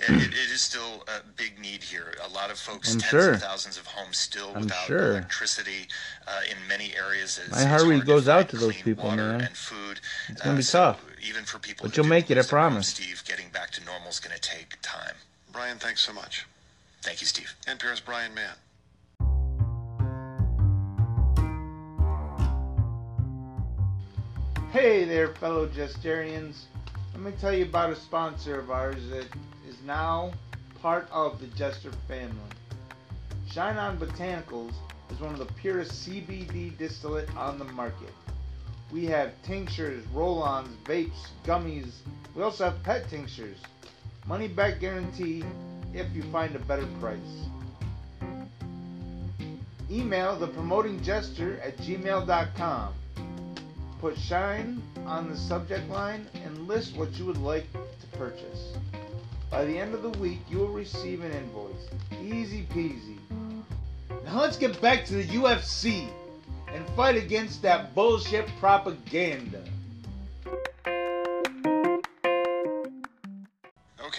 It, 0.00 0.10
it, 0.10 0.28
it 0.28 0.50
is 0.52 0.60
still 0.60 1.04
a 1.08 1.26
big 1.36 1.58
need 1.58 1.82
here. 1.82 2.14
A 2.24 2.32
lot 2.32 2.50
of 2.50 2.58
folks, 2.58 2.92
I'm 2.92 3.00
tens 3.00 3.10
sure. 3.10 3.32
of 3.32 3.40
thousands 3.42 3.76
of 3.78 3.86
homes 3.86 4.16
still 4.16 4.52
I'm 4.54 4.62
without 4.62 4.86
sure. 4.86 5.10
electricity 5.12 5.88
uh, 6.26 6.40
in 6.50 6.56
many 6.68 6.92
areas. 6.96 7.40
It's, 7.42 7.50
My 7.50 7.58
it's 7.58 7.66
heart 7.66 7.82
hard 7.82 8.06
goes 8.06 8.28
out 8.28 8.48
to 8.50 8.56
those 8.56 8.76
people, 8.76 9.10
man. 9.10 9.40
And 9.40 9.56
food. 9.56 10.00
It's 10.28 10.42
gonna 10.42 10.56
be 10.56 10.62
so 10.62 10.78
tough. 10.78 11.04
Even 11.26 11.44
for 11.44 11.58
people, 11.58 11.86
But 11.86 11.96
you'll 11.96 12.06
make 12.06 12.30
it, 12.30 12.34
I 12.34 12.40
lose 12.40 12.48
their 12.50 12.60
homes, 12.60 12.72
promise. 12.72 12.88
Steve, 12.88 13.22
getting 13.26 13.48
back 13.50 13.70
to 13.72 13.84
normal 13.84 14.10
is 14.10 14.20
going 14.20 14.34
to 14.34 14.40
take 14.40 14.76
time. 14.82 15.14
Brian, 15.52 15.78
thanks 15.78 16.02
so 16.02 16.12
much. 16.12 16.46
Thank 17.02 17.20
you, 17.20 17.26
Steve. 17.26 17.54
NPR's 17.66 18.00
Brian 18.00 18.32
Mann. 18.34 18.54
Hey 24.72 25.04
there, 25.04 25.28
fellow 25.34 25.66
Jesterians. 25.68 26.64
Let 27.14 27.22
me 27.22 27.32
tell 27.40 27.52
you 27.54 27.64
about 27.64 27.90
a 27.90 27.96
sponsor 27.96 28.58
of 28.60 28.70
ours 28.70 29.08
that 29.08 29.26
is 29.68 29.76
now 29.84 30.32
part 30.80 31.08
of 31.10 31.40
the 31.40 31.46
Jester 31.48 31.90
family. 32.08 32.34
Shine 33.50 33.76
On 33.76 33.98
Botanicals 33.98 34.72
is 35.10 35.20
one 35.20 35.32
of 35.32 35.38
the 35.38 35.52
purest 35.54 36.06
CBD 36.06 36.76
distillate 36.76 37.34
on 37.36 37.58
the 37.58 37.64
market. 37.64 38.12
We 38.92 39.06
have 39.06 39.32
tinctures, 39.42 40.04
roll-ons, 40.14 40.68
vapes, 40.84 41.28
gummies. 41.44 41.92
We 42.34 42.42
also 42.42 42.64
have 42.64 42.82
pet 42.82 43.08
tinctures. 43.08 43.58
Money 44.26 44.48
back 44.48 44.80
guarantee 44.80 45.44
if 45.92 46.12
you 46.14 46.22
find 46.24 46.54
a 46.54 46.60
better 46.60 46.86
price. 47.00 47.18
Email 49.90 50.36
the 50.36 50.48
promoting 50.48 51.02
jester 51.02 51.60
at 51.60 51.76
gmail.com. 51.78 52.94
Put 54.00 54.18
shine 54.18 54.82
on 55.06 55.30
the 55.30 55.36
subject 55.36 55.88
line 55.88 56.26
and 56.44 56.68
list 56.68 56.96
what 56.96 57.12
you 57.12 57.24
would 57.24 57.38
like 57.38 57.66
to 57.72 58.18
purchase. 58.18 58.76
By 59.50 59.64
the 59.64 59.78
end 59.78 59.94
of 59.94 60.02
the 60.02 60.10
week, 60.18 60.40
you 60.50 60.58
will 60.58 60.68
receive 60.68 61.22
an 61.22 61.32
invoice. 61.32 61.88
Easy 62.22 62.66
peasy. 62.74 63.16
Now 64.24 64.40
let's 64.40 64.56
get 64.56 64.80
back 64.80 65.04
to 65.06 65.14
the 65.14 65.24
UFC 65.24 66.08
and 66.74 66.86
fight 66.90 67.16
against 67.16 67.62
that 67.62 67.94
bullshit 67.94 68.48
propaganda. 68.58 69.62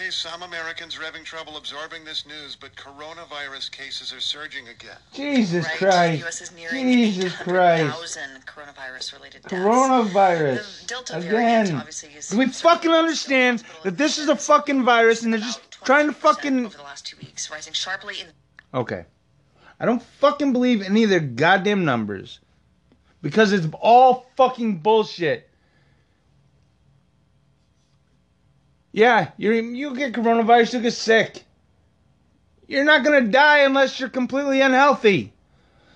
Okay, 0.00 0.10
some 0.10 0.44
Americans 0.44 0.96
are 0.96 1.02
having 1.02 1.24
trouble 1.24 1.56
absorbing 1.56 2.04
this 2.04 2.24
news, 2.24 2.54
but 2.54 2.72
coronavirus 2.76 3.68
cases 3.72 4.12
are 4.12 4.20
surging 4.20 4.68
again. 4.68 4.96
Jesus 5.12 5.64
right? 5.66 5.76
Christ. 5.76 6.12
The 6.12 6.18
U.S. 6.18 6.40
is 6.40 6.52
nearing 6.52 6.92
Jesus 6.92 7.34
Christ. 7.34 7.82
800,000 7.82 8.46
coronavirus-related 8.46 9.42
deaths. 9.42 9.54
Coronavirus. 9.54 10.82
The 10.82 10.86
Delta 10.86 11.20
variant 11.20 11.68
Again. 11.70 11.80
obviously 11.80 12.10
is 12.10 12.28
Do 12.28 12.38
we 12.38 12.46
fucking 12.46 12.92
understand 12.92 13.64
that 13.82 13.98
this 13.98 14.18
is 14.18 14.28
a 14.28 14.36
fucking 14.36 14.84
virus 14.84 15.24
and 15.24 15.32
they're 15.32 15.40
just 15.40 15.62
trying 15.84 16.06
to 16.06 16.12
fucking. 16.12 16.66
over 16.66 16.76
the 16.76 16.84
last 16.84 17.04
two 17.04 17.16
weeks, 17.16 17.50
rising 17.50 17.72
sharply 17.72 18.20
in 18.20 18.28
Okay. 18.78 19.04
I 19.80 19.84
don't 19.84 20.02
fucking 20.20 20.52
believe 20.52 20.80
any 20.80 21.02
of 21.02 21.10
their 21.10 21.18
goddamn 21.18 21.84
numbers. 21.84 22.38
Because 23.20 23.50
it's 23.50 23.66
all 23.80 24.30
fucking 24.36 24.78
bullshit. 24.78 25.47
Yeah, 28.92 29.30
you 29.36 29.52
you 29.52 29.94
get 29.94 30.12
coronavirus, 30.12 30.74
you 30.74 30.80
get 30.80 30.92
sick. 30.92 31.44
You're 32.66 32.84
not 32.84 33.04
gonna 33.04 33.22
die 33.22 33.60
unless 33.60 33.98
you're 33.98 34.08
completely 34.08 34.60
unhealthy. 34.60 35.32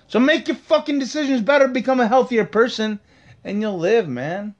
So 0.07 0.19
make 0.19 0.47
your 0.47 0.57
fucking 0.57 0.99
decisions 0.99 1.41
better, 1.41 1.67
become 1.67 1.99
a 1.99 2.07
healthier 2.07 2.45
person, 2.45 2.99
and 3.43 3.61
you'll 3.61 3.79
live, 3.79 4.07
man. 4.07 4.55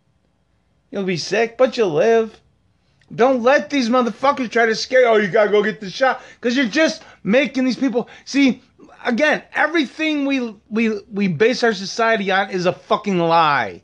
You'll 0.89 1.03
be 1.03 1.17
sick, 1.17 1.57
but 1.57 1.77
you'll 1.77 1.93
live. 1.93 2.39
Don't 3.13 3.43
let 3.43 3.69
these 3.69 3.89
motherfuckers 3.89 4.49
try 4.49 4.65
to 4.65 4.75
scare 4.75 5.01
you. 5.01 5.07
Oh, 5.07 5.15
you 5.17 5.27
gotta 5.27 5.51
go 5.51 5.63
get 5.63 5.79
the 5.79 5.89
shot. 5.89 6.21
Because 6.35 6.57
you're 6.57 6.65
just 6.65 7.03
making 7.23 7.65
these 7.65 7.77
people 7.77 8.09
see 8.25 8.61
again, 9.05 9.43
everything 9.53 10.25
we 10.25 10.55
we 10.69 10.99
we 11.11 11.27
base 11.27 11.63
our 11.63 11.73
society 11.73 12.31
on 12.31 12.49
is 12.49 12.65
a 12.65 12.73
fucking 12.73 13.19
lie. 13.19 13.83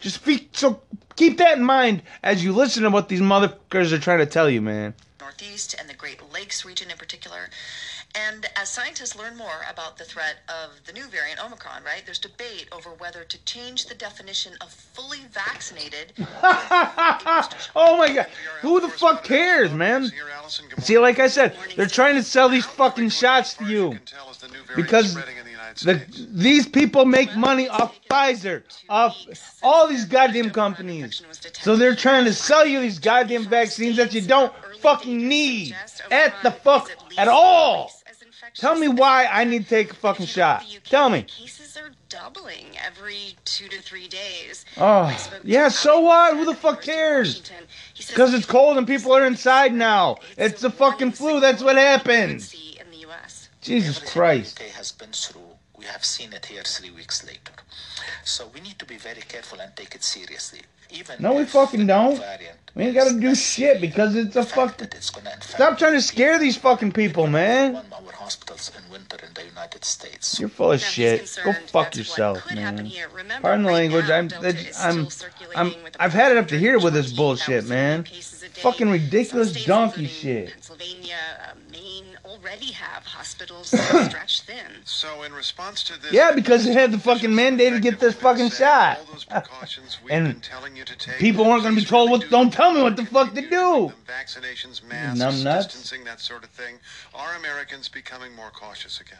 Just 0.00 0.24
be, 0.24 0.48
so 0.52 0.80
keep 1.16 1.38
that 1.38 1.58
in 1.58 1.64
mind 1.64 2.02
as 2.22 2.44
you 2.44 2.52
listen 2.52 2.84
to 2.84 2.90
what 2.90 3.08
these 3.08 3.20
motherfuckers 3.20 3.92
are 3.92 3.98
trying 3.98 4.18
to 4.18 4.26
tell 4.26 4.48
you, 4.48 4.62
man. 4.62 4.94
Northeast 5.20 5.74
and 5.78 5.88
the 5.88 5.94
Great 5.94 6.20
Lakes 6.32 6.64
region 6.64 6.90
in 6.90 6.96
particular. 6.96 7.50
And 8.14 8.46
as 8.56 8.70
scientists 8.70 9.14
learn 9.14 9.36
more 9.36 9.64
about 9.70 9.98
the 9.98 10.04
threat 10.04 10.36
of 10.48 10.84
the 10.86 10.92
new 10.92 11.04
variant 11.04 11.44
Omicron, 11.44 11.84
right, 11.84 12.02
there's 12.04 12.18
debate 12.18 12.66
over 12.72 12.90
whether 12.90 13.22
to 13.22 13.44
change 13.44 13.86
the 13.86 13.94
definition 13.94 14.54
of 14.60 14.70
fully 14.70 15.18
vaccinated. 15.30 16.12
oh 17.76 17.96
my 17.98 18.12
god. 18.14 18.26
Who 18.62 18.80
the 18.80 18.88
fuck 18.88 19.24
cares, 19.24 19.72
man? 19.72 20.10
See, 20.78 20.98
like 20.98 21.18
I 21.18 21.28
said, 21.28 21.54
they're 21.76 21.86
trying 21.86 22.14
to 22.14 22.22
sell 22.22 22.48
these 22.48 22.64
fucking 22.64 23.10
shots 23.10 23.54
to 23.54 23.64
you. 23.66 23.98
Because 24.74 25.16
the, 25.76 26.02
these 26.32 26.66
people 26.66 27.04
make 27.04 27.34
money 27.36 27.68
off 27.68 27.98
Pfizer, 28.08 28.62
off 28.88 29.16
all 29.62 29.88
these 29.88 30.04
goddamn 30.04 30.50
companies. 30.50 31.22
So 31.60 31.76
they're 31.76 31.94
trying 31.94 32.24
to 32.24 32.32
sell 32.32 32.66
you 32.66 32.80
these 32.80 32.98
goddamn 32.98 33.44
vaccines 33.44 33.96
that 33.96 34.12
you 34.14 34.22
don't 34.22 34.52
fucking 34.80 35.28
need 35.28 35.76
at 36.10 36.34
the 36.42 36.50
fuck 36.50 36.90
at 37.16 37.28
all. 37.28 37.92
Tell 38.54 38.78
me 38.78 38.88
why 38.88 39.26
I 39.26 39.44
need 39.44 39.64
to 39.64 39.68
take 39.68 39.92
a 39.92 39.94
fucking 39.94 40.24
If 40.24 40.36
you 40.36 40.42
go 40.42 40.58
to 40.60 40.60
shot. 40.60 40.84
Tell 40.84 41.10
me. 41.10 41.22
Cases 41.22 41.76
are 41.76 41.90
doubling 42.08 42.66
every 42.84 43.36
two 43.44 43.68
to 43.68 43.80
three 43.80 44.08
days. 44.08 44.64
Oh, 44.76 45.02
I 45.02 45.16
spoke 45.16 45.42
to 45.42 45.48
yeah, 45.48 45.68
so 45.68 46.00
what? 46.00 46.36
Who 46.36 46.44
the 46.44 46.54
fuck 46.54 46.82
cares? 46.82 47.28
Washington. 47.28 47.66
He 47.94 48.02
says 48.02 48.14
Because 48.14 48.34
it's 48.34 48.46
cold 48.46 48.78
and 48.78 48.86
people 48.86 49.12
are 49.12 49.26
inside 49.26 49.74
now. 49.74 50.16
It's 50.36 50.60
the 50.60 50.70
fucking 50.70 51.12
flu. 51.12 51.40
That's 51.40 51.62
what 51.62 51.76
happens. 51.76 52.52
in 52.52 52.90
the 52.90 52.98
U.S. 52.98 53.48
Jesus 53.60 53.98
Christ. 53.98 54.60
The 55.80 55.86
UK 55.86 56.00
has 56.00 56.18
been 56.18 56.30
through, 56.30 56.32
we 56.32 56.32
have 56.32 56.32
seen 56.32 56.32
it 56.32 56.46
here 56.46 56.62
three 56.62 56.90
weeks 56.90 57.24
later. 57.24 57.52
So 58.24 58.50
we 58.54 58.60
need 58.60 58.78
to 58.78 58.84
be 58.84 58.96
very 58.96 59.22
careful 59.22 59.60
and 59.60 59.74
take 59.76 59.94
it 59.94 60.02
seriously. 60.02 60.60
Even 60.90 61.16
No, 61.20 61.34
we 61.34 61.44
fucking 61.44 61.86
don't. 61.86 62.20
We 62.74 62.84
ain't 62.84 62.94
gotta 62.94 63.18
do 63.18 63.34
shit 63.34 63.80
because 63.80 64.14
it's 64.14 64.36
a 64.36 64.40
the 64.40 64.46
fact 64.46 64.70
fuck. 64.70 64.76
that 64.78 64.94
it's 64.94 65.10
gonna 65.10 65.30
Stop 65.42 65.78
trying 65.78 65.94
to 65.94 66.00
people 66.00 66.00
scare 66.00 66.38
these 66.38 66.56
fucking 66.56 66.92
people, 66.92 67.26
man. 67.26 67.76
Our 67.76 68.12
hospitals 68.12 68.70
in 68.76 68.90
winter 68.90 69.18
in 69.26 69.34
the 69.34 69.44
United 69.44 69.84
States. 69.84 70.38
You're 70.40 70.48
full 70.48 70.72
of 70.72 70.80
shit. 70.80 71.38
Go 71.44 71.52
fuck 71.52 71.96
yourself, 71.96 72.50
man. 72.54 72.90
Remember, 73.12 73.42
Pardon 73.42 73.64
the 73.64 73.68
right 73.68 73.74
language. 73.74 74.08
now, 74.08 74.16
I'm, 74.16 74.28
Delta 74.28 74.48
I'm, 74.80 74.98
I'm, 75.00 75.10
circulating 75.10 75.82
with 75.82 75.96
I've 76.00 76.12
had 76.12 76.32
it 76.32 76.38
up 76.38 76.48
to 76.48 76.58
here 76.58 76.78
with 76.78 76.94
this 76.94 77.12
bullshit, 77.12 77.66
man. 77.66 78.04
cases 78.04 78.42
a 78.42 78.48
day. 78.48 78.60
Fucking 78.60 78.90
ridiculous 78.90 79.64
donkey 79.64 80.06
shit. 80.06 80.52
Pennsylvania, 80.52 81.16
uh, 81.42 81.54
Maine 81.56 81.57
already 82.38 82.72
have 82.72 83.04
hospitals 83.04 83.68
stretched 83.68 84.42
thin. 84.42 84.82
So 84.84 85.22
in 85.22 85.32
response 85.32 85.82
to 85.84 86.00
this, 86.00 86.12
Yeah, 86.12 86.32
because 86.32 86.64
they 86.64 86.72
had 86.72 86.92
the 86.92 86.98
fucking 86.98 87.34
mandate 87.34 87.72
to 87.72 87.80
get 87.80 87.98
this 88.00 88.14
fucking 88.14 88.50
shot. 88.50 88.98
All 88.98 89.04
those 89.12 89.24
precautions 89.24 89.98
we've 90.02 90.12
And 90.12 90.26
been 90.26 90.40
telling 90.40 90.76
you 90.76 90.84
to 90.84 90.96
take, 90.96 91.16
People 91.18 91.46
aren't 91.46 91.62
gonna 91.64 91.76
be 91.76 91.84
told 91.84 92.08
really 92.10 92.18
what. 92.20 92.20
do 92.22 92.28
Don't 92.30 92.52
tell 92.52 92.72
me 92.72 92.82
what 92.82 92.96
the 92.96 93.06
fuck 93.06 93.34
to 93.34 93.40
do. 93.40 93.92
Vaccinations, 94.06 94.82
masks, 94.82 95.18
Numb 95.18 95.42
nuts. 95.42 95.66
distancing, 95.66 96.04
that 96.04 96.20
sort 96.20 96.44
of 96.44 96.50
thing. 96.50 96.78
Are 97.14 97.34
Americans 97.36 97.88
becoming 97.88 98.34
more 98.34 98.50
cautious 98.50 99.00
again? 99.00 99.18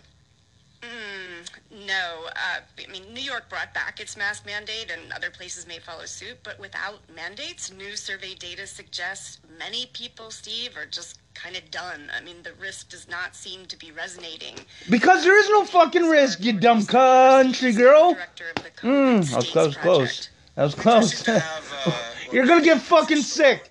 Mm, 0.82 1.86
no, 1.86 2.26
uh, 2.26 2.60
I 2.78 2.90
mean, 2.90 3.02
New 3.12 3.22
York 3.22 3.48
brought 3.48 3.74
back 3.74 4.00
its 4.00 4.16
mask 4.16 4.46
mandate, 4.46 4.92
and 4.92 5.12
other 5.12 5.30
places 5.30 5.66
may 5.66 5.78
follow 5.78 6.04
suit. 6.04 6.38
But 6.44 6.58
without 6.60 7.00
mandates, 7.14 7.72
new 7.72 7.96
survey 7.96 8.34
data 8.34 8.66
suggests 8.66 9.40
many 9.58 9.86
people, 9.92 10.30
Steve, 10.30 10.76
are 10.76 10.86
just 10.86 11.18
kind 11.34 11.56
of 11.56 11.68
done. 11.70 12.10
I 12.16 12.22
mean, 12.22 12.42
the 12.42 12.52
risk 12.60 12.90
does 12.90 13.08
not 13.08 13.34
seem 13.34 13.66
to 13.66 13.76
be 13.76 13.90
resonating. 13.90 14.54
Because 14.88 15.24
there 15.24 15.38
is 15.38 15.48
no 15.50 15.64
fucking 15.64 16.08
risk, 16.08 16.42
you 16.44 16.52
dumb 16.52 16.86
country 16.86 17.72
girl. 17.72 18.14
Director 18.14 18.44
Mm, 18.82 19.20
COVID 19.20 19.30
that 19.30 19.36
was 19.36 19.50
close, 19.50 19.76
close. 19.76 20.28
That 20.54 20.62
was 20.64 20.74
close. 20.74 21.28
You're 22.32 22.46
gonna 22.46 22.64
get 22.64 22.80
fucking 22.80 23.22
sick. 23.22 23.70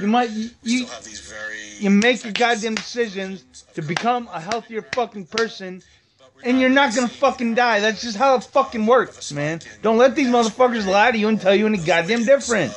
You 0.00 0.06
might, 0.08 0.30
you, 0.30 0.50
you, 0.62 0.86
you 1.78 1.90
make 1.90 2.24
your 2.24 2.32
goddamn 2.32 2.74
decisions 2.74 3.64
to 3.74 3.82
become 3.82 4.28
a 4.32 4.40
healthier 4.40 4.82
fucking 4.92 5.26
person, 5.26 5.82
and 6.42 6.60
you're 6.60 6.70
not 6.70 6.94
gonna 6.94 7.08
fucking 7.08 7.54
die. 7.54 7.80
That's 7.80 8.02
just 8.02 8.16
how 8.16 8.36
it 8.36 8.44
fucking 8.44 8.86
works, 8.86 9.32
man. 9.32 9.60
Don't 9.82 9.98
let 9.98 10.14
these 10.14 10.28
motherfuckers 10.28 10.86
lie 10.86 11.10
to 11.10 11.18
you 11.18 11.28
and 11.28 11.40
tell 11.40 11.54
you 11.54 11.66
any 11.66 11.78
goddamn 11.78 12.24
different. 12.24 12.72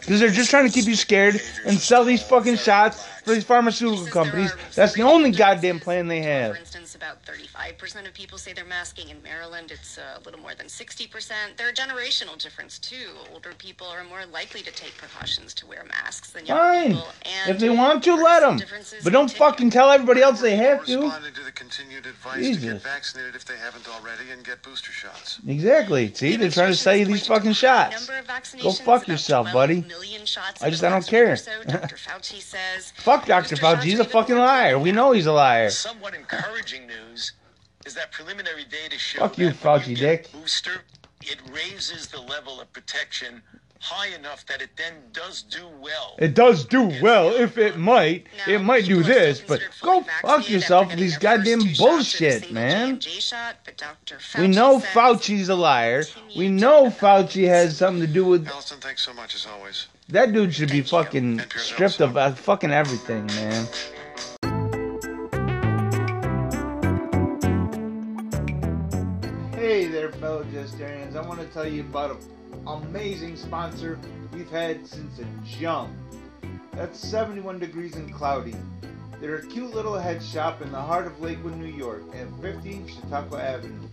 Because 0.00 0.20
they're 0.20 0.30
just 0.30 0.50
trying 0.50 0.66
to 0.66 0.72
keep 0.72 0.86
you 0.86 0.94
scared 0.94 1.40
and 1.66 1.78
sell 1.78 2.04
these 2.04 2.22
fucking 2.22 2.56
shots 2.56 3.04
for 3.24 3.32
these 3.34 3.44
pharmaceutical 3.44 4.06
companies. 4.06 4.52
That's 4.74 4.92
the 4.92 5.02
only 5.02 5.30
goddamn 5.30 5.80
plan 5.80 6.08
they 6.08 6.20
have. 6.22 6.58
For 7.00 7.06
instance, 7.34 7.50
about 7.56 8.02
35% 8.02 8.06
of 8.06 8.14
people 8.14 8.38
say 8.38 8.52
they're 8.52 8.64
masking. 8.64 9.08
In 9.08 9.22
Maryland, 9.22 9.70
it's 9.70 9.98
uh, 9.98 10.18
a 10.18 10.20
little 10.24 10.40
more 10.40 10.54
than 10.54 10.66
60%. 10.66 11.30
There 11.56 11.68
are 11.68 11.72
generational 11.72 12.40
difference 12.42 12.78
too. 12.78 13.08
Older 13.32 13.52
people 13.58 13.86
are 13.86 14.04
more 14.04 14.26
likely 14.32 14.62
to 14.62 14.72
take 14.72 14.96
precautions 14.96 15.54
to 15.54 15.66
wear 15.66 15.84
masks 15.88 16.30
than 16.30 16.46
younger 16.46 16.62
Fine. 16.62 16.86
people. 16.88 17.08
And 17.24 17.50
If 17.50 17.60
they 17.60 17.70
want 17.70 18.04
to, 18.04 18.14
let 18.14 18.40
them. 18.40 18.60
But 19.04 19.12
don't 19.12 19.30
fucking 19.30 19.70
tell 19.70 19.90
everybody 19.90 20.22
else 20.22 20.40
they 20.40 20.56
have 20.56 20.84
to. 20.86 21.00
Responding 21.02 21.34
to 21.34 21.44
the 21.44 21.52
continued 21.52 22.06
advice 22.06 22.34
to 22.36 22.42
Jesus. 22.42 22.64
get 22.64 22.82
vaccinated 22.82 23.34
if 23.34 23.44
they 23.44 23.56
haven't 23.56 23.88
already 23.88 24.30
and 24.30 24.44
get 24.44 24.62
booster 24.62 24.92
shots. 24.92 25.40
Exactly. 25.46 26.12
See, 26.14 26.36
they're 26.36 26.50
trying 26.50 26.72
to 26.72 26.76
sell 26.76 26.96
you 26.96 27.04
these 27.06 27.26
fucking 27.26 27.52
shots. 27.52 28.08
Number 28.08 28.20
of 28.20 28.26
vaccinations, 28.26 28.62
Go 28.62 28.72
fuck 28.72 29.08
yourself, 29.08 29.52
buddy. 29.52 29.84
shots 30.30 30.62
I 30.62 30.70
just 30.70 30.82
I 30.84 30.90
don't 30.90 30.98
last 30.98 31.12
week 31.12 31.20
or 31.20 31.24
care. 31.26 31.36
so, 31.36 31.50
Dr. 31.66 31.96
Fauci 31.96 32.40
says. 32.40 32.92
Fuck 32.96 33.26
Dr. 33.26 33.56
Fauci. 33.56 33.82
He's 33.84 33.98
a 33.98 34.04
fucking 34.04 34.36
liar. 34.36 34.78
We 34.78 34.92
know 34.92 35.12
he's 35.12 35.26
a 35.26 35.32
liar. 35.32 35.70
Somewhat 35.70 36.14
encouraging 36.14 36.86
news 36.90 37.32
is 37.86 37.94
that 37.94 38.12
preliminary 38.12 38.64
data 38.64 38.98
show 38.98 39.20
Fuck 39.20 39.38
you, 39.38 39.48
that 39.48 39.56
Fauci 39.56 39.88
you 39.88 39.96
dick. 39.96 40.30
booster, 40.32 40.82
it 41.22 41.38
raises 41.52 42.08
the 42.08 42.20
level 42.20 42.60
of 42.60 42.72
protection 42.72 43.42
high 43.80 44.08
enough 44.08 44.44
that 44.46 44.60
it 44.60 44.70
then 44.76 44.92
does 45.12 45.42
do 45.42 45.66
well. 45.80 46.14
It 46.18 46.34
does 46.34 46.64
do 46.66 46.92
well 47.02 47.30
if 47.30 47.56
it 47.56 47.78
might. 47.78 48.26
It 48.46 48.60
might 48.60 48.84
do 48.84 49.02
this, 49.02 49.40
but 49.40 49.62
go 49.80 50.04
fuck 50.20 50.48
yourself 50.50 50.88
with 50.88 50.98
these 50.98 51.16
goddamn 51.16 51.60
bullshit, 51.78 52.52
man. 52.52 53.00
Shot, 53.00 53.56
but 53.64 53.78
Dr. 53.78 54.16
Fauci 54.16 54.40
We 54.40 54.48
know 54.48 54.78
Fauci's 54.78 55.48
a 55.48 55.54
liar. 55.54 56.04
We 56.36 56.48
know 56.48 56.90
Fauci 56.90 57.48
has 57.48 57.78
something 57.78 58.06
to 58.06 58.12
do 58.12 58.26
with. 58.26 58.46
Allison, 58.48 58.78
thanks 58.80 59.02
so 59.02 59.14
much 59.14 59.34
as 59.34 59.46
always. 59.46 59.86
That 60.10 60.32
dude 60.32 60.54
should 60.54 60.70
be 60.70 60.82
fucking 60.82 61.40
stripped 61.56 62.00
of 62.00 62.16
uh, 62.16 62.32
fucking 62.32 62.72
everything, 62.72 63.26
man. 63.26 63.66
Fellow 70.12 70.44
Jestarians. 70.44 71.16
I 71.16 71.26
want 71.26 71.40
to 71.40 71.46
tell 71.46 71.66
you 71.66 71.80
about 71.82 72.12
an 72.12 72.18
amazing 72.66 73.36
sponsor 73.36 73.98
we've 74.32 74.50
had 74.50 74.86
since 74.86 75.18
the 75.18 75.26
jump. 75.44 75.92
That's 76.72 76.98
71 76.98 77.58
Degrees 77.58 77.96
and 77.96 78.14
Cloudy. 78.14 78.54
They're 79.20 79.36
a 79.36 79.46
cute 79.46 79.74
little 79.74 79.98
head 79.98 80.22
shop 80.22 80.62
in 80.62 80.72
the 80.72 80.80
heart 80.80 81.06
of 81.06 81.20
Lakewood, 81.20 81.58
New 81.58 81.66
York, 81.66 82.02
at 82.14 82.28
15 82.40 82.88
Chautauqua 82.88 83.42
Avenue. 83.42 83.86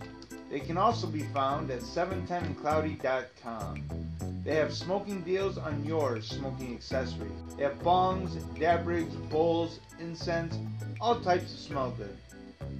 They 0.50 0.60
can 0.60 0.78
also 0.78 1.06
be 1.06 1.24
found 1.24 1.70
at 1.70 1.80
710cloudy.com. 1.80 3.84
They 4.44 4.54
have 4.54 4.72
smoking 4.72 5.20
deals 5.20 5.58
on 5.58 5.84
your 5.84 6.22
smoking 6.22 6.74
accessories. 6.74 7.30
They 7.56 7.64
have 7.64 7.78
bongs, 7.80 8.38
dab 8.58 8.86
rigs, 8.86 9.14
bowls, 9.14 9.80
incense, 10.00 10.56
all 11.00 11.20
types 11.20 11.52
of 11.52 11.58
smell 11.58 11.90
good. 11.90 12.16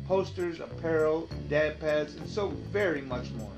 Posters, 0.08 0.58
apparel, 0.60 1.28
dab 1.50 1.78
pads, 1.80 2.16
and 2.16 2.26
so 2.26 2.48
very 2.72 3.02
much 3.02 3.30
more. 3.32 3.52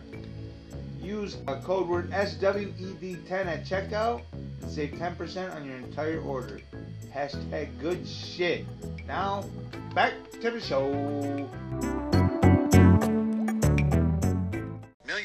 Use 1.00 1.36
a 1.46 1.60
code 1.60 1.88
word 1.88 2.10
SWED10 2.10 3.30
at 3.30 3.64
checkout 3.64 4.22
and 4.32 4.68
save 4.68 4.90
10% 4.90 5.54
on 5.54 5.64
your 5.64 5.76
entire 5.76 6.20
order. 6.20 6.60
Hashtag 7.14 7.68
good 7.78 8.04
shit. 8.06 8.66
Now, 9.06 9.44
back 9.94 10.12
to 10.40 10.50
the 10.50 10.60
show. 10.60 12.09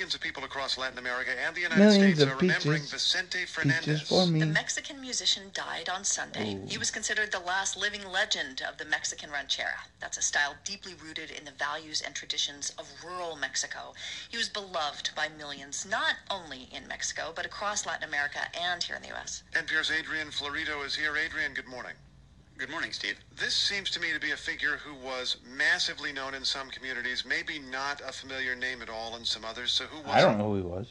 Millions 0.06 0.14
of 0.14 0.22
people 0.22 0.44
across 0.44 0.78
Latin 0.78 1.00
America 1.00 1.32
and 1.48 1.56
the 1.56 1.62
United 1.62 1.80
Millions 1.80 2.18
States 2.18 2.32
are 2.32 2.36
remembering 2.36 2.82
peaches. 2.84 2.92
Vicente 2.92 3.46
Fernandez. 3.46 4.02
for 4.04 4.28
me. 4.28 4.40
The 4.40 4.46
Mexican 4.46 5.02
musician 5.02 5.46
died 5.52 5.90
on 5.90 6.04
Sunday. 6.04 6.54
Ooh. 6.54 6.68
He 6.68 6.78
was 6.78 6.92
considered 6.92 7.32
the 7.32 7.40
last 7.40 7.76
living 7.76 8.06
legend 8.06 8.62
of 8.70 8.78
the 8.78 8.86
Mexican 8.86 9.32
ranchera. 9.32 9.90
That's 10.00 10.20
a 10.20 10.22
style 10.22 10.54
deeply 10.64 10.94
rooted 10.94 11.32
in 11.32 11.44
the 11.44 11.58
values 11.58 12.04
and 12.06 12.14
traditions 12.14 12.72
of 12.78 12.88
rural 13.04 13.36
Mexico. 13.36 13.96
He 14.30 14.38
was 14.38 14.48
beloved 14.48 15.10
by 15.16 15.28
millions, 15.28 15.88
not 15.90 16.14
only 16.30 16.70
in 16.72 16.88
Mexico, 16.88 17.34
but 17.36 17.48
across 17.48 17.88
Latin 17.88 18.08
America 18.08 18.42
and 18.54 18.84
here 18.84 18.98
in 18.98 19.02
the 19.02 19.08
U.S. 19.08 19.42
NPR's 19.54 19.90
Adrian 19.90 20.28
Florido 20.28 20.86
is 20.86 20.94
here. 20.94 21.18
Adrian, 21.18 21.56
good 21.56 21.68
morning. 21.68 21.94
Good 22.58 22.70
morning, 22.70 22.94
Steve. 22.94 23.18
This 23.38 23.54
seems 23.54 23.90
to 23.92 24.00
me 24.00 24.14
to 24.14 24.20
be 24.20 24.32
a 24.32 24.38
figure 24.38 24.78
who 24.78 24.94
was 25.06 25.36
massively 25.46 26.14
known 26.14 26.34
in 26.34 26.46
some 26.46 26.70
communities, 26.70 27.26
maybe 27.28 27.60
not 27.60 28.00
a 28.08 28.14
familiar 28.14 28.56
name 28.56 28.82
at 28.82 28.90
all 28.90 29.18
in 29.18 29.26
some 29.26 29.44
others. 29.44 29.72
So 29.72 29.84
who 29.86 29.98
was 30.00 30.16
I 30.16 30.22
don't 30.22 30.38
know 30.38 30.52
who 30.52 30.56
he 30.56 30.62
was. 30.62 30.88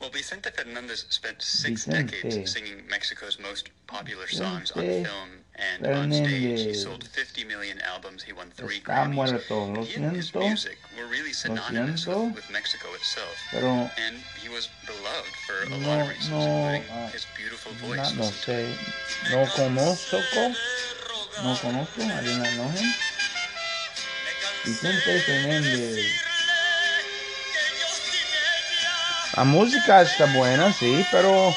Well, 0.00 0.10
Vicente 0.10 0.50
Fernandez 0.54 1.04
spent 1.10 1.42
six 1.42 1.84
Vicente. 1.84 2.22
decades 2.22 2.52
singing 2.52 2.86
Mexico's 2.88 3.38
most 3.40 3.68
popular 3.86 4.28
songs 4.28 4.70
on 4.70 4.82
film 4.84 5.30
and 5.56 5.86
on 5.86 6.12
stage. 6.12 6.60
He 6.60 6.72
sold 6.74 7.04
50 7.04 7.44
million 7.44 7.80
albums. 7.82 8.22
He 8.22 8.32
won 8.32 8.50
three 8.52 8.80
Está 8.80 9.06
Grammys. 9.10 9.14
muerto. 9.14 9.64
Lo 9.74 9.82
He 9.82 9.96
and 9.96 10.14
his 10.16 10.30
siento. 10.30 10.40
music 10.46 10.78
were 10.96 11.06
really 11.08 11.32
synonymous 11.32 12.06
with, 12.06 12.34
with 12.36 12.50
Mexico 12.50 12.88
itself. 12.94 13.34
Pero 13.50 13.90
And 13.98 14.16
he 14.40 14.48
was 14.48 14.68
beloved 14.86 15.34
for 15.44 15.66
a 15.66 15.70
lot 15.70 15.80
no, 15.80 16.00
of 16.02 16.08
reasons, 16.08 16.30
no, 16.30 16.38
including 16.40 16.90
uh, 16.96 17.10
his 17.10 17.26
beautiful 17.36 17.72
no, 17.82 17.96
voice. 17.96 18.14
no 18.14 18.24
sé. 18.30 18.72
No 19.32 19.44
conozco. 19.52 20.54
No 21.42 21.56
conozco. 21.56 22.02
I 22.02 22.20
do 22.24 22.36
not 22.36 22.48
know 22.54 22.68
him. 22.70 22.92
Vicente 24.64 25.20
Fernández. 25.20 26.04
La 29.36 29.44
música 29.44 30.02
está 30.02 30.26
buena, 30.26 30.72
sí, 30.72 31.06
pero 31.10 31.54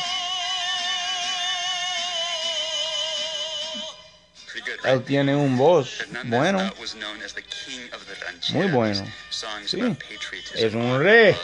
Pretty 4.45 4.61
good, 4.71 4.85
él 4.85 4.97
right? 4.99 5.05
tiene 5.07 5.35
un 5.35 5.57
voz 5.57 5.89
Fernandez 5.89 6.29
bueno. 6.39 6.59
uh, 6.59 6.81
was 6.81 6.93
known 6.95 7.21
as 7.25 7.33
the 7.33 7.41
king 7.41 7.89
of 7.93 8.05
the 8.05 8.13
rancheras. 8.23 8.51
Muy 8.53 8.67
bueno. 8.67 9.05
Songs 9.31 9.71
Sí. 9.71 9.81
about 9.81 9.97
patriotism, 9.99 10.55
Es 10.57 10.73
un 10.75 10.81
honor, 10.83 11.01
rey. 11.03 11.35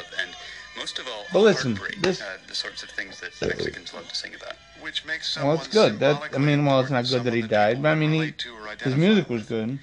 Love, 0.79 0.79
and 0.79 0.87
most 0.87 0.99
of 0.99 1.07
all, 1.07 1.25
But 1.33 1.39
listen, 1.39 1.75
heartbreak, 1.75 2.01
this- 2.01 2.21
uh, 2.21 2.37
the 2.47 2.55
sorts 2.55 2.83
of 2.83 2.89
things 2.89 3.19
that 3.19 3.31
Mexicans 3.41 3.93
love 3.93 4.07
to 4.07 4.15
sing 4.15 4.33
about. 4.35 4.55
Which 4.81 5.05
makes 5.05 5.35
Well, 5.37 5.53
it's 5.55 5.67
good. 5.67 5.99
That 5.99 6.21
I 6.33 6.37
mean, 6.37 6.65
well, 6.65 6.79
it's 6.79 6.89
not 6.89 7.07
good 7.07 7.23
that 7.23 7.33
he 7.33 7.41
died, 7.41 7.81
but 7.81 7.89
I 7.89 7.95
mean, 7.95 8.13
he, 8.13 8.19
relate 8.19 8.81
his 8.81 8.95
music 8.95 9.29
was 9.29 9.43
good. 9.43 9.79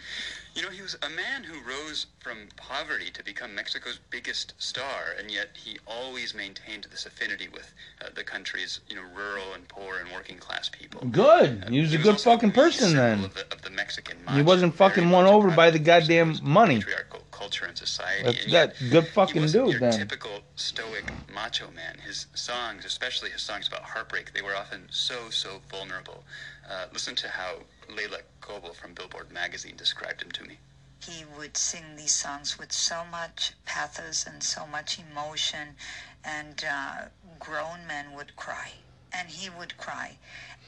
You 0.56 0.62
know, 0.62 0.70
he 0.70 0.80
was 0.80 0.96
a 1.02 1.10
man 1.10 1.44
who 1.44 1.60
rose 1.68 2.06
from 2.18 2.48
poverty 2.56 3.10
to 3.10 3.22
become 3.22 3.54
Mexico's 3.54 4.00
biggest 4.08 4.54
star, 4.56 5.14
and 5.18 5.30
yet 5.30 5.50
he 5.52 5.78
always 5.86 6.34
maintained 6.34 6.86
this 6.90 7.04
affinity 7.04 7.48
with 7.52 7.74
uh, 8.00 8.08
the 8.14 8.24
country's, 8.24 8.80
you 8.88 8.96
know, 8.96 9.02
rural 9.14 9.52
and 9.54 9.68
poor 9.68 9.98
and 9.98 10.10
working 10.10 10.38
class 10.38 10.70
people. 10.70 11.06
Good. 11.08 11.66
He 11.68 11.82
was 11.82 11.92
a 11.92 11.98
good 11.98 12.18
fucking 12.18 12.52
person 12.52 12.96
then. 12.96 13.24
Of 13.24 13.34
the, 13.34 13.52
of 13.52 13.60
the 13.60 13.70
Mexican 13.70 14.16
He 14.32 14.40
wasn't 14.40 14.74
fucking 14.74 15.10
won 15.10 15.26
over 15.26 15.50
by 15.50 15.70
the 15.70 15.78
goddamn 15.78 16.38
money. 16.42 16.82
culture 17.30 17.66
and 17.66 17.76
society. 17.76 18.22
That's 18.24 18.42
and 18.44 18.50
yet 18.50 18.78
that 18.78 18.90
good 18.90 19.04
he 19.04 19.10
fucking 19.10 19.42
wasn't 19.42 19.64
dude 19.66 19.80
your 19.80 19.90
then. 19.90 19.98
typical 19.98 20.40
stoic 20.54 21.04
macho 21.34 21.70
man. 21.72 21.98
His 22.06 22.28
songs, 22.34 22.86
especially 22.86 23.28
his 23.28 23.42
songs 23.42 23.68
about 23.68 23.82
heartbreak, 23.82 24.32
they 24.32 24.40
were 24.40 24.56
often 24.56 24.86
so 24.90 25.28
so 25.28 25.60
vulnerable. 25.70 26.24
Uh, 26.68 26.86
listen 26.92 27.14
to 27.14 27.28
how 27.28 27.58
Leila 27.94 28.18
Cobo 28.40 28.72
from 28.72 28.92
Billboard 28.92 29.30
magazine 29.30 29.76
described 29.76 30.22
him 30.22 30.30
to 30.32 30.44
me. 30.44 30.58
He 31.04 31.24
would 31.38 31.56
sing 31.56 31.94
these 31.96 32.14
songs 32.14 32.58
with 32.58 32.72
so 32.72 33.04
much 33.10 33.52
pathos 33.64 34.26
and 34.26 34.42
so 34.42 34.66
much 34.66 34.98
emotion, 34.98 35.76
and 36.24 36.64
uh, 36.68 37.02
grown 37.38 37.86
men 37.86 38.12
would 38.14 38.34
cry. 38.34 38.72
And 39.12 39.28
he 39.28 39.48
would 39.48 39.76
cry. 39.76 40.18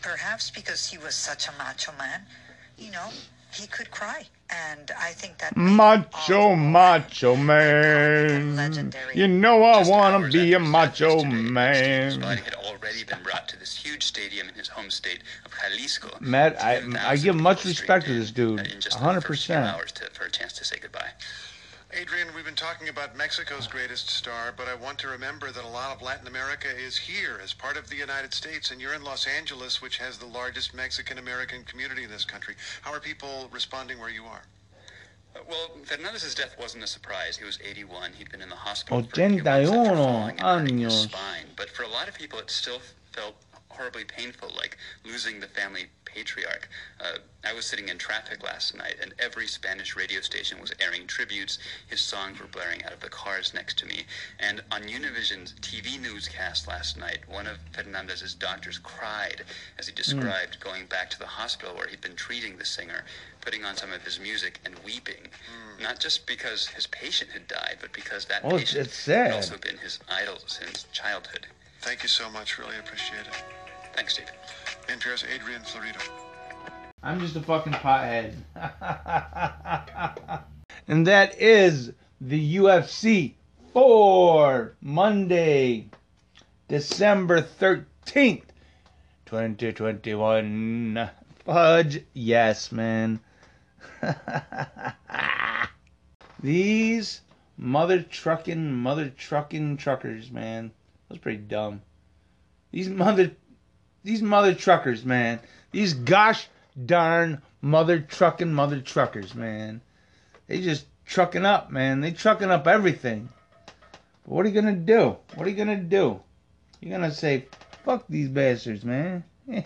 Perhaps 0.01 0.51
because 0.51 0.87
he 0.87 0.99
was 0.99 1.17
such 1.17 1.49
a 1.49 1.53
macho 1.59 1.93
man, 1.99 2.27
you 2.77 2.93
know, 2.93 3.09
he 3.53 3.67
could 3.67 3.91
cry. 3.91 4.27
And 4.51 4.91
I 4.99 5.13
think 5.13 5.39
that 5.39 5.57
Macho, 5.57 6.55
macho 6.55 7.37
man. 7.37 8.93
You 9.15 9.29
know 9.29 9.63
I 9.63 9.87
wanna 9.87 10.29
be 10.29 10.55
a 10.55 10.59
macho 10.59 11.23
man. 11.25 12.23
had 12.23 12.55
already 12.55 13.05
been 13.05 13.23
brought 13.23 13.47
to 13.49 13.59
this 13.59 13.77
huge 13.77 14.05
stadium 14.05 14.49
in 14.49 14.55
his 14.55 14.69
home 14.69 14.91
state 14.91 15.21
of 15.45 15.53
Jalisco. 15.53 16.17
Matt, 16.21 16.63
I 16.63 16.83
I 16.99 17.17
give 17.17 17.37
much 17.37 17.65
respect 17.67 18.07
to 18.07 18.15
this 18.15 18.31
dude. 18.31 18.61
A 18.91 18.99
hundred 18.99 19.25
percent. 19.25 19.67
hours 19.67 19.93
to, 19.93 20.05
for 20.13 20.25
a 20.25 20.31
chance 20.31 20.55
to 20.55 20.65
say 20.65 20.79
goodbye. 20.81 21.11
Adrian, 21.93 22.29
we've 22.35 22.45
been 22.45 22.55
talking 22.55 22.91
about 22.91 23.17
Mexico's 23.17 23.67
greatest 23.67 24.11
star, 24.11 24.53
but 24.55 24.69
I 24.69 24.75
want 24.75 24.99
to 24.99 25.09
remember 25.09 25.51
that 25.51 25.65
a 25.65 25.69
lot 25.69 25.95
of 25.95 26.03
Latin 26.03 26.27
America 26.27 26.69
is 26.69 26.99
here 26.99 27.41
as 27.43 27.55
part 27.55 27.79
of 27.79 27.89
the 27.89 27.97
United 27.97 28.35
States, 28.35 28.71
and 28.71 28.81
you're 28.81 28.93
in 28.93 29.03
Los 29.03 29.27
Angeles, 29.27 29.81
which 29.81 29.97
has 29.97 30.19
the 30.19 30.27
largest 30.27 30.75
Mexican 30.75 31.17
American 31.17 31.65
community 31.65 32.05
in 32.05 32.11
this 32.11 32.27
country. 32.27 32.57
How 32.83 32.93
are 32.93 33.01
people 33.01 33.49
responding 33.53 33.99
where 33.99 34.11
you 34.11 34.25
are? 34.25 34.43
Uh, 35.35 35.41
Well, 35.49 35.71
Fernandez's 35.85 36.35
death 36.35 36.57
wasn't 36.61 36.85
a 36.85 36.87
surprise. 36.87 37.39
He 37.39 37.47
was 37.47 37.59
81. 37.65 38.13
He'd 38.13 38.31
been 38.31 38.43
in 38.43 38.51
the 38.51 38.55
hospital 38.57 38.99
for 39.03 39.21
81 39.21 40.29
his 40.79 40.93
años. 40.93 41.09
spine. 41.09 41.47
But 41.57 41.71
for 41.71 41.85
a 41.85 41.89
lot 41.89 42.07
of 42.07 42.15
people, 42.15 42.39
it 42.39 42.51
still 42.51 42.81
felt 43.13 43.35
horribly 43.71 44.05
painful, 44.05 44.51
like 44.57 44.77
losing 45.07 45.41
the 45.41 45.47
family 45.47 45.87
patriarch. 46.15 46.69
Uh, 47.01 47.19
I 47.45 47.53
was 47.53 47.67
sitting 47.67 47.89
in 47.89 47.99
traffic 47.99 48.43
last 48.43 48.77
night, 48.77 48.97
and 49.01 49.15
every 49.19 49.47
Spanish 49.47 49.95
radio 49.97 50.21
station 50.21 50.61
was 50.61 50.73
airing 50.81 51.07
tributes. 51.07 51.59
His 51.87 52.01
songs 52.01 52.41
were 52.41 52.47
blaring 52.47 52.85
out 52.85 52.93
of 52.93 53.01
the 53.01 53.09
cars 53.09 53.55
next 53.55 53.79
to 53.79 53.87
me. 53.87 54.05
And 54.41 54.63
on 54.73 54.83
Univision's 54.83 55.55
TV 55.61 56.01
newscast 56.01 56.67
last 56.67 56.99
night, 56.99 57.19
one 57.29 57.47
of 57.47 57.59
Fernandez's 57.73 58.35
doctors 58.35 58.79
cried 58.79 59.45
as 59.79 59.87
he 59.87 59.95
described 59.95 60.59
going 60.61 60.87
back 60.87 61.11
to 61.11 61.19
the 61.19 61.27
hospital 61.27 61.75
where 61.77 61.87
he'd 61.87 62.01
been 62.01 62.17
treating 62.17 62.57
the 62.57 62.65
singer, 62.65 63.05
putting 63.41 63.65
on 63.65 63.77
some 63.77 63.93
of 63.93 64.03
his 64.03 64.19
music 64.19 64.59
and 64.65 64.75
weeping. 64.85 65.29
Not 65.81 66.01
just 66.01 66.27
because 66.27 66.67
his 66.67 66.87
patient 66.89 67.31
had 67.31 67.47
died, 67.47 67.79
but 67.81 67.93
because 67.93 68.25
that 68.27 68.41
Oh, 68.45 68.59
patient 68.59 68.93
had 69.07 69.33
also 69.33 69.57
been 69.59 69.79
his 69.79 70.01
idol 70.09 70.39
since 70.47 70.87
childhood. 70.93 71.47
Thank 71.81 72.03
you 72.03 72.09
so 72.09 72.29
much. 72.29 72.59
Really 72.59 72.77
appreciate 72.79 73.21
it. 73.21 73.45
Thanks, 73.99 74.15
Steve. 74.15 74.31
NPR's 74.87 75.25
Adrian 75.25 75.63
Florido. 75.63 76.01
I'm 77.03 77.19
just 77.19 77.35
a 77.35 77.41
fucking 77.41 77.73
pothead. 77.73 78.33
and 80.87 81.05
that 81.09 81.43
is 81.43 81.91
the 82.21 82.57
UFC 82.59 83.35
for 83.73 84.77
Monday, 84.81 85.89
December 86.69 87.43
13th, 87.43 88.45
2021. 89.27 91.11
Fudge, 91.45 92.05
yes, 92.15 92.71
man. 92.71 93.19
These 96.41 97.23
mother 97.57 98.03
trucking, 98.03 98.75
mother 98.75 99.09
trucking 99.09 99.77
truckers, 99.77 100.31
man. 100.31 100.71
That's 101.09 101.21
pretty 101.21 101.39
dumb. 101.39 101.83
These 102.71 102.91
mother, 102.91 103.33
these 104.09 104.23
mother 104.23 104.55
truckers, 104.55 105.05
man. 105.05 105.39
These 105.71 105.93
gosh 105.93 106.49
darn 106.87 107.43
mother 107.61 108.01
trucking 108.01 108.51
mother 108.51 108.81
truckers, 108.81 109.35
man. 109.35 109.83
They 110.47 110.63
just 110.63 110.87
trucking 111.05 111.45
up, 111.45 111.71
man. 111.71 112.01
They 112.01 112.13
trucking 112.13 112.51
up 112.51 112.67
everything. 112.67 113.29
But 114.25 114.33
what 114.33 114.47
are 114.47 114.49
you 114.49 114.55
gonna 114.55 114.77
do? 114.77 115.19
What 115.35 115.47
are 115.47 115.51
you 115.51 115.57
gonna 115.57 115.77
do? 115.77 116.21
You're 116.81 116.99
gonna 116.99 117.13
say, 117.13 117.49
fuck 117.85 118.07
these 118.09 118.31
bastards, 118.31 118.83
man. 118.83 119.25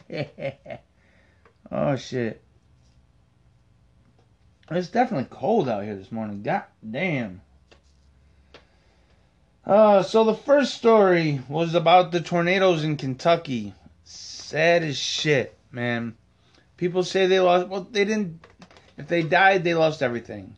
oh 1.71 1.95
shit. 1.95 2.43
It's 4.73 4.89
definitely 4.89 5.29
cold 5.31 5.69
out 5.69 5.85
here 5.85 5.95
this 5.95 6.11
morning. 6.11 6.43
God 6.43 6.65
damn. 6.91 7.43
Uh, 9.65 10.03
so 10.03 10.25
the 10.25 10.35
first 10.35 10.75
story 10.75 11.41
was 11.49 11.77
about 11.77 12.11
the 12.11 12.21
tornadoes 12.21 12.83
in 12.83 12.97
Kentucky. 12.97 13.75
Sad 14.53 14.83
as 14.83 14.99
shit, 14.99 15.57
man. 15.71 16.15
People 16.77 17.05
say 17.05 17.27
they 17.27 17.41
lost. 17.41 17.69
Well, 17.69 17.89
they 17.91 18.05
didn't. 18.05 18.47
If 18.99 19.09
they 19.09 19.23
died, 19.23 19.65
they 19.65 19.73
lost 19.73 20.03
everything. 20.03 20.57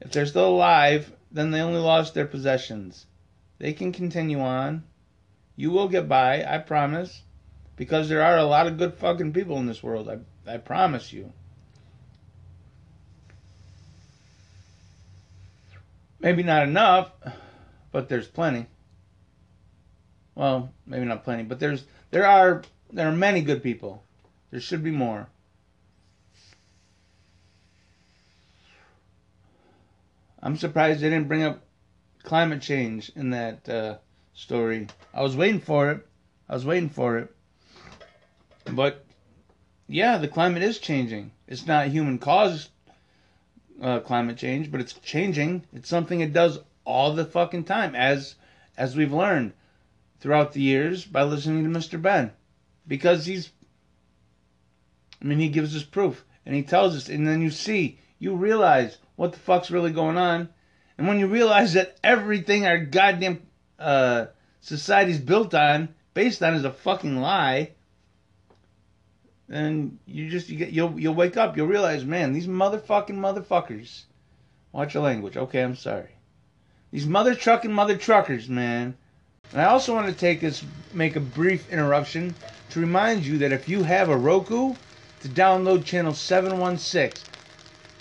If 0.00 0.12
they're 0.12 0.24
still 0.24 0.50
alive, 0.50 1.10
then 1.32 1.50
they 1.50 1.62
only 1.62 1.80
lost 1.80 2.14
their 2.14 2.28
possessions. 2.28 3.06
They 3.58 3.72
can 3.72 3.90
continue 3.90 4.38
on. 4.38 4.84
You 5.56 5.72
will 5.72 5.88
get 5.88 6.08
by, 6.08 6.44
I 6.44 6.58
promise. 6.58 7.22
Because 7.74 8.08
there 8.08 8.22
are 8.22 8.38
a 8.38 8.44
lot 8.44 8.68
of 8.68 8.78
good 8.78 8.94
fucking 8.94 9.32
people 9.32 9.58
in 9.58 9.66
this 9.66 9.82
world. 9.82 10.08
I, 10.08 10.54
I 10.54 10.58
promise 10.58 11.12
you. 11.12 11.32
Maybe 16.20 16.44
not 16.44 16.62
enough, 16.62 17.10
but 17.90 18.08
there's 18.08 18.28
plenty. 18.28 18.66
Well, 20.36 20.72
maybe 20.86 21.04
not 21.04 21.24
plenty, 21.24 21.42
but 21.42 21.58
there's 21.58 21.84
there 22.10 22.26
are 22.26 22.62
there 22.92 23.08
are 23.08 23.12
many 23.12 23.42
good 23.42 23.62
people. 23.62 24.02
There 24.50 24.60
should 24.60 24.82
be 24.82 24.90
more. 24.90 25.28
I'm 30.42 30.56
surprised 30.56 31.00
they 31.00 31.10
didn't 31.10 31.28
bring 31.28 31.42
up 31.42 31.62
climate 32.22 32.62
change 32.62 33.12
in 33.14 33.30
that 33.30 33.68
uh, 33.68 33.98
story. 34.34 34.88
I 35.12 35.22
was 35.22 35.36
waiting 35.36 35.60
for 35.60 35.90
it. 35.90 36.06
I 36.48 36.54
was 36.54 36.64
waiting 36.64 36.88
for 36.88 37.18
it. 37.18 37.34
But 38.64 39.04
yeah, 39.86 40.18
the 40.18 40.28
climate 40.28 40.62
is 40.62 40.78
changing. 40.78 41.32
It's 41.46 41.66
not 41.66 41.88
human 41.88 42.18
caused 42.18 42.70
uh, 43.82 44.00
climate 44.00 44.36
change, 44.36 44.70
but 44.70 44.80
it's 44.80 44.94
changing. 44.94 45.64
It's 45.72 45.88
something 45.88 46.20
it 46.20 46.32
does 46.32 46.58
all 46.84 47.14
the 47.14 47.24
fucking 47.24 47.64
time, 47.64 47.94
as 47.94 48.34
as 48.76 48.96
we've 48.96 49.12
learned 49.12 49.52
throughout 50.20 50.52
the 50.52 50.60
years 50.60 51.04
by 51.04 51.22
listening 51.22 51.64
to 51.64 51.78
Mr. 51.78 52.00
Ben, 52.00 52.32
because 52.86 53.26
he's. 53.26 53.50
I 55.20 55.26
mean, 55.26 55.38
he 55.38 55.48
gives 55.48 55.76
us 55.76 55.82
proof, 55.82 56.24
and 56.46 56.54
he 56.54 56.62
tells 56.62 56.96
us, 56.96 57.08
and 57.08 57.26
then 57.26 57.42
you 57.42 57.50
see, 57.50 57.98
you 58.18 58.34
realize 58.34 58.96
what 59.16 59.32
the 59.32 59.38
fuck's 59.38 59.70
really 59.70 59.92
going 59.92 60.16
on, 60.16 60.48
and 60.96 61.06
when 61.06 61.18
you 61.18 61.26
realize 61.26 61.74
that 61.74 61.98
everything 62.02 62.66
our 62.66 62.78
goddamn 62.78 63.42
uh, 63.78 64.26
society's 64.60 65.20
built 65.20 65.54
on, 65.54 65.94
based 66.14 66.42
on, 66.42 66.54
is 66.54 66.64
a 66.64 66.70
fucking 66.70 67.20
lie. 67.20 67.72
Then 69.48 69.98
you 70.06 70.30
just 70.30 70.48
you 70.48 70.56
get 70.56 70.70
you'll 70.70 70.98
you'll 70.98 71.14
wake 71.14 71.36
up. 71.36 71.56
You'll 71.56 71.66
realize, 71.66 72.04
man, 72.04 72.32
these 72.32 72.46
motherfucking 72.46 73.10
motherfuckers. 73.10 74.04
Watch 74.72 74.94
your 74.94 75.02
language. 75.02 75.36
Okay, 75.36 75.62
I'm 75.62 75.74
sorry. 75.74 76.10
These 76.92 77.06
mother 77.06 77.34
trucking 77.34 77.72
mother 77.72 77.96
truckers, 77.96 78.48
man. 78.48 78.96
And 79.52 79.60
I 79.60 79.64
also 79.64 79.94
want 79.94 80.06
to 80.06 80.12
take 80.12 80.40
this, 80.40 80.64
make 80.92 81.16
a 81.16 81.20
brief 81.20 81.70
interruption 81.72 82.34
to 82.70 82.80
remind 82.80 83.26
you 83.26 83.38
that 83.38 83.52
if 83.52 83.68
you 83.68 83.82
have 83.82 84.08
a 84.08 84.16
Roku, 84.16 84.74
to 85.20 85.28
download 85.28 85.84
channel 85.84 86.14
716. 86.14 87.22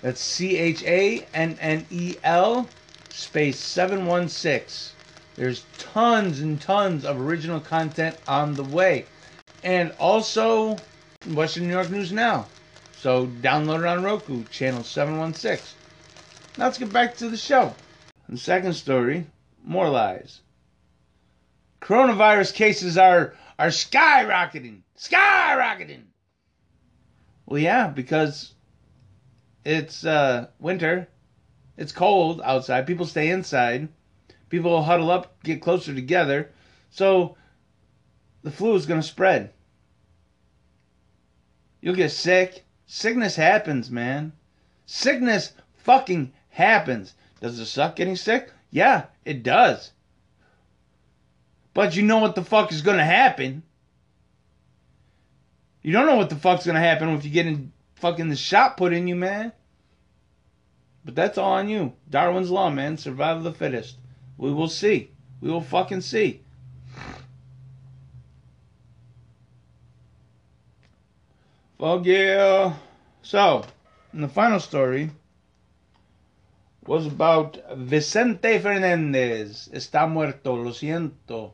That's 0.02 0.22
C 0.22 0.58
H 0.58 0.84
A 0.84 1.26
N 1.34 1.58
N 1.60 1.86
E 1.90 2.16
L 2.24 2.68
space 3.10 3.60
716. 3.60 4.96
There's 5.36 5.66
tons 5.78 6.40
and 6.40 6.60
tons 6.60 7.06
of 7.06 7.20
original 7.20 7.60
content 7.60 8.18
on 8.28 8.54
the 8.54 8.64
way. 8.64 9.06
And 9.64 9.92
also 10.00 10.78
Western 11.34 11.68
New 11.68 11.74
York 11.74 11.90
News 11.90 12.12
Now. 12.12 12.48
So 12.98 13.28
download 13.28 13.80
it 13.80 13.86
on 13.86 14.04
Roku, 14.04 14.44
channel 14.46 14.84
716. 14.84 15.76
Now 16.58 16.66
let's 16.66 16.78
get 16.78 16.92
back 16.92 17.16
to 17.18 17.30
the 17.30 17.38
show. 17.38 17.74
The 18.28 18.38
second 18.38 18.74
story, 18.74 19.26
more 19.64 19.90
lies. 19.90 20.40
Coronavirus 21.82 22.54
cases 22.54 22.98
are 22.98 23.36
are 23.58 23.68
skyrocketing. 23.68 24.82
Skyrocketing. 24.98 26.04
Well, 27.46 27.60
yeah, 27.60 27.88
because 27.88 28.54
it's 29.66 30.06
uh, 30.06 30.48
winter. 30.60 31.08
It's 31.78 31.92
cold 31.92 32.42
outside. 32.44 32.88
People 32.88 33.06
stay 33.06 33.30
inside. 33.30 33.88
People 34.50 34.72
will 34.72 34.84
huddle 34.84 35.12
up, 35.12 35.42
get 35.44 35.62
closer 35.62 35.94
together. 35.94 36.52
So 36.90 37.38
the 38.44 38.52
flu 38.52 38.76
is 38.76 38.86
going 38.86 39.02
to 39.02 39.08
spread. 39.08 39.52
You'll 41.82 41.96
get 41.96 42.12
sick. 42.12 42.66
Sickness 42.86 43.36
happens, 43.36 43.90
man. 43.90 44.34
Sickness 44.86 45.54
fucking 45.78 46.34
happens. 46.50 47.14
Does 47.40 47.60
it 47.60 47.68
suck 47.68 47.96
getting 47.96 48.16
sick? 48.16 48.52
Yeah, 48.72 49.06
it 49.24 49.44
does. 49.44 49.92
But 51.74 51.96
you 51.96 52.04
know 52.04 52.18
what 52.18 52.36
the 52.36 52.44
fuck 52.44 52.72
is 52.72 52.82
to 52.98 53.04
happen. 53.04 53.64
You 55.82 55.94
don't 55.94 56.08
know 56.08 56.18
what 56.18 56.30
the 56.30 56.36
fuck's 56.36 56.66
to 56.76 56.82
happen 56.82 57.10
if 57.10 57.24
you 57.24 57.32
get 57.32 57.48
in 57.48 57.72
fucking 57.96 58.30
the 58.30 58.36
shot 58.36 58.78
put 58.78 58.94
in 58.94 59.08
you, 59.08 59.16
man. 59.16 59.54
But 61.06 61.16
that's 61.16 61.38
all 61.38 61.54
on 61.54 61.70
you. 61.70 61.94
Darwin's 62.10 62.52
Law, 62.52 62.70
man. 62.70 62.98
Survival 62.98 63.38
of 63.48 63.54
the 63.54 63.58
fittest. 63.58 63.98
We 64.38 64.52
will 64.52 64.68
see. 64.68 65.12
We 65.42 65.50
will 65.50 65.62
fucking 65.62 66.02
see. 66.02 66.42
Fuck 71.80 72.06
yeah. 72.06 72.76
So, 73.22 73.64
and 74.12 74.24
the 74.24 74.28
final 74.28 74.60
story 74.60 75.12
was 76.86 77.06
about 77.06 77.58
Vicente 77.78 78.60
Fernandez. 78.60 79.70
Está 79.72 80.10
muerto, 80.12 80.56
lo 80.56 80.72
siento. 80.72 81.54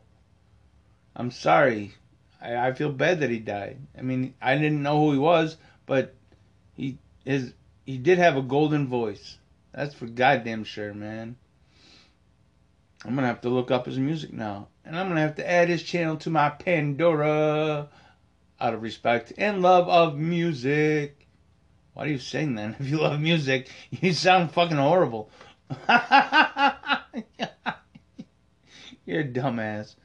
I'm 1.15 1.31
sorry. 1.31 1.93
I, 2.41 2.55
I 2.55 2.73
feel 2.73 2.91
bad 2.91 3.21
that 3.21 3.29
he 3.29 3.39
died. 3.39 3.77
I 3.97 4.01
mean, 4.01 4.33
I 4.41 4.55
didn't 4.55 4.83
know 4.83 4.99
who 4.99 5.13
he 5.13 5.17
was, 5.17 5.57
but 5.85 6.13
he 6.75 6.97
his 7.23 7.53
he 7.85 7.97
did 7.97 8.17
have 8.17 8.35
a 8.37 8.41
golden 8.41 8.87
voice. 8.87 9.37
That's 9.73 9.93
for 9.93 10.07
goddamn 10.07 10.63
sure, 10.63 10.93
man. 10.93 11.37
I'm 13.03 13.15
gonna 13.15 13.27
have 13.27 13.41
to 13.41 13.49
look 13.49 13.71
up 13.71 13.85
his 13.85 13.99
music 13.99 14.33
now, 14.33 14.67
and 14.83 14.97
I'm 14.97 15.07
gonna 15.07 15.21
have 15.21 15.35
to 15.35 15.49
add 15.49 15.69
his 15.69 15.83
channel 15.83 16.17
to 16.17 16.29
my 16.29 16.49
Pandora, 16.49 17.89
out 18.59 18.73
of 18.73 18.81
respect 18.81 19.33
and 19.37 19.61
love 19.61 19.87
of 19.87 20.17
music. 20.17 21.27
Why 21.93 22.05
do 22.05 22.11
you 22.11 22.19
sing 22.19 22.55
then? 22.55 22.75
If 22.79 22.89
you 22.89 22.97
love 22.97 23.19
music, 23.19 23.69
you 23.91 24.11
sound 24.13 24.51
fucking 24.51 24.77
horrible. 24.77 25.29
You're 29.05 29.21
a 29.21 29.27
dumbass. 29.27 29.95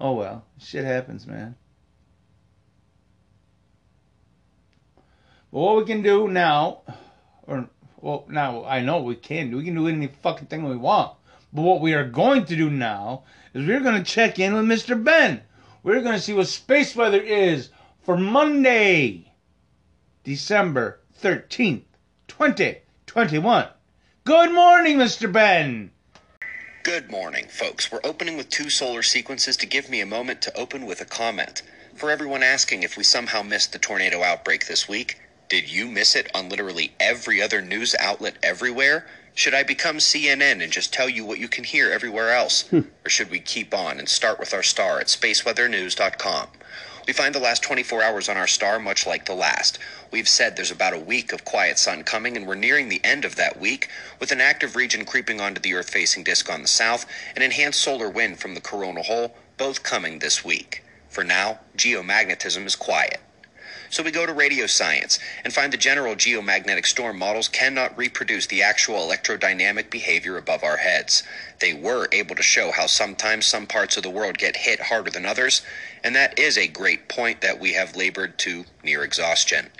Oh 0.00 0.14
well, 0.14 0.46
shit 0.58 0.86
happens, 0.86 1.26
man. 1.26 1.56
But 5.52 5.60
what 5.60 5.76
we 5.76 5.84
can 5.84 6.00
do 6.00 6.26
now, 6.26 6.80
or 7.42 7.68
well, 8.00 8.24
now 8.30 8.64
I 8.64 8.80
know 8.80 9.02
we 9.02 9.14
can 9.14 9.50
do. 9.50 9.58
We 9.58 9.64
can 9.64 9.74
do 9.74 9.88
any 9.88 10.06
fucking 10.06 10.46
thing 10.46 10.66
we 10.66 10.76
want. 10.78 11.18
But 11.52 11.62
what 11.62 11.82
we 11.82 11.92
are 11.92 12.08
going 12.08 12.46
to 12.46 12.56
do 12.56 12.70
now 12.70 13.24
is 13.52 13.66
we're 13.66 13.80
going 13.80 14.02
to 14.02 14.10
check 14.10 14.38
in 14.38 14.54
with 14.54 14.64
Mr. 14.64 15.02
Ben. 15.02 15.42
We're 15.82 16.00
going 16.00 16.14
to 16.14 16.20
see 16.20 16.32
what 16.32 16.46
space 16.46 16.96
weather 16.96 17.20
is 17.20 17.68
for 18.02 18.16
Monday, 18.16 19.30
December 20.24 21.00
13th, 21.20 21.82
2021. 22.26 23.68
Good 24.24 24.54
morning, 24.54 24.96
Mr. 24.96 25.30
Ben. 25.30 25.90
Good 26.82 27.10
morning, 27.10 27.46
folks. 27.48 27.92
We're 27.92 28.00
opening 28.04 28.38
with 28.38 28.48
two 28.48 28.70
solar 28.70 29.02
sequences 29.02 29.56
to 29.58 29.66
give 29.66 29.90
me 29.90 30.00
a 30.00 30.06
moment 30.06 30.40
to 30.42 30.56
open 30.56 30.86
with 30.86 31.02
a 31.02 31.04
comment. 31.04 31.60
For 31.94 32.10
everyone 32.10 32.42
asking 32.42 32.82
if 32.82 32.96
we 32.96 33.04
somehow 33.04 33.42
missed 33.42 33.72
the 33.72 33.78
tornado 33.78 34.22
outbreak 34.22 34.66
this 34.66 34.88
week, 34.88 35.20
did 35.50 35.70
you 35.70 35.86
miss 35.86 36.16
it 36.16 36.30
on 36.34 36.48
literally 36.48 36.94
every 36.98 37.42
other 37.42 37.60
news 37.60 37.94
outlet 38.00 38.36
everywhere? 38.42 39.06
Should 39.34 39.52
I 39.52 39.62
become 39.62 39.98
CNN 39.98 40.62
and 40.62 40.72
just 40.72 40.92
tell 40.92 41.08
you 41.08 41.24
what 41.24 41.38
you 41.38 41.48
can 41.48 41.64
hear 41.64 41.90
everywhere 41.90 42.30
else? 42.30 42.62
Hmm. 42.68 42.80
or 43.04 43.10
should 43.10 43.30
we 43.30 43.40
keep 43.40 43.74
on 43.74 43.98
and 43.98 44.08
start 44.08 44.40
with 44.40 44.54
our 44.54 44.62
star 44.62 45.00
at 45.00 45.08
spaceweathernews.com? 45.08 46.48
We 47.10 47.14
find 47.14 47.34
the 47.34 47.40
last 47.40 47.64
24 47.64 48.04
hours 48.04 48.28
on 48.28 48.36
our 48.36 48.46
star 48.46 48.78
much 48.78 49.04
like 49.04 49.24
the 49.24 49.34
last. 49.34 49.80
We've 50.12 50.28
said 50.28 50.54
there's 50.54 50.70
about 50.70 50.94
a 50.94 50.98
week 51.00 51.32
of 51.32 51.44
quiet 51.44 51.76
sun 51.76 52.04
coming, 52.04 52.36
and 52.36 52.46
we're 52.46 52.54
nearing 52.54 52.88
the 52.88 53.00
end 53.02 53.24
of 53.24 53.34
that 53.34 53.58
week, 53.58 53.88
with 54.20 54.30
an 54.30 54.40
active 54.40 54.76
region 54.76 55.04
creeping 55.04 55.40
onto 55.40 55.60
the 55.60 55.74
Earth 55.74 55.90
facing 55.90 56.22
disk 56.22 56.48
on 56.48 56.62
the 56.62 56.68
south, 56.68 57.06
and 57.34 57.42
enhanced 57.42 57.82
solar 57.82 58.08
wind 58.08 58.38
from 58.38 58.54
the 58.54 58.60
coronal 58.60 59.02
hole, 59.02 59.34
both 59.56 59.82
coming 59.82 60.20
this 60.20 60.44
week. 60.44 60.84
For 61.08 61.24
now, 61.24 61.58
geomagnetism 61.76 62.64
is 62.64 62.76
quiet. 62.76 63.18
So 63.90 64.04
we 64.04 64.12
go 64.12 64.24
to 64.24 64.32
radio 64.32 64.66
science 64.68 65.18
and 65.42 65.52
find 65.52 65.72
the 65.72 65.76
general 65.76 66.14
geomagnetic 66.14 66.86
storm 66.86 67.18
models 67.18 67.48
cannot 67.48 67.98
reproduce 67.98 68.46
the 68.46 68.62
actual 68.62 68.98
electrodynamic 68.98 69.90
behavior 69.90 70.36
above 70.36 70.62
our 70.62 70.76
heads. 70.76 71.24
They 71.60 71.74
were 71.74 72.08
able 72.10 72.36
to 72.36 72.42
show 72.42 72.72
how 72.72 72.86
sometimes 72.86 73.46
some 73.46 73.66
parts 73.66 73.98
of 73.98 74.02
the 74.02 74.08
world 74.08 74.38
get 74.38 74.56
hit 74.56 74.80
harder 74.80 75.10
than 75.10 75.26
others, 75.26 75.60
and 76.02 76.16
that 76.16 76.38
is 76.38 76.56
a 76.56 76.66
great 76.66 77.06
point 77.06 77.42
that 77.42 77.60
we 77.60 77.74
have 77.74 77.94
labored 77.94 78.38
to 78.38 78.64
near 78.82 79.04
exhaustion. 79.04 79.70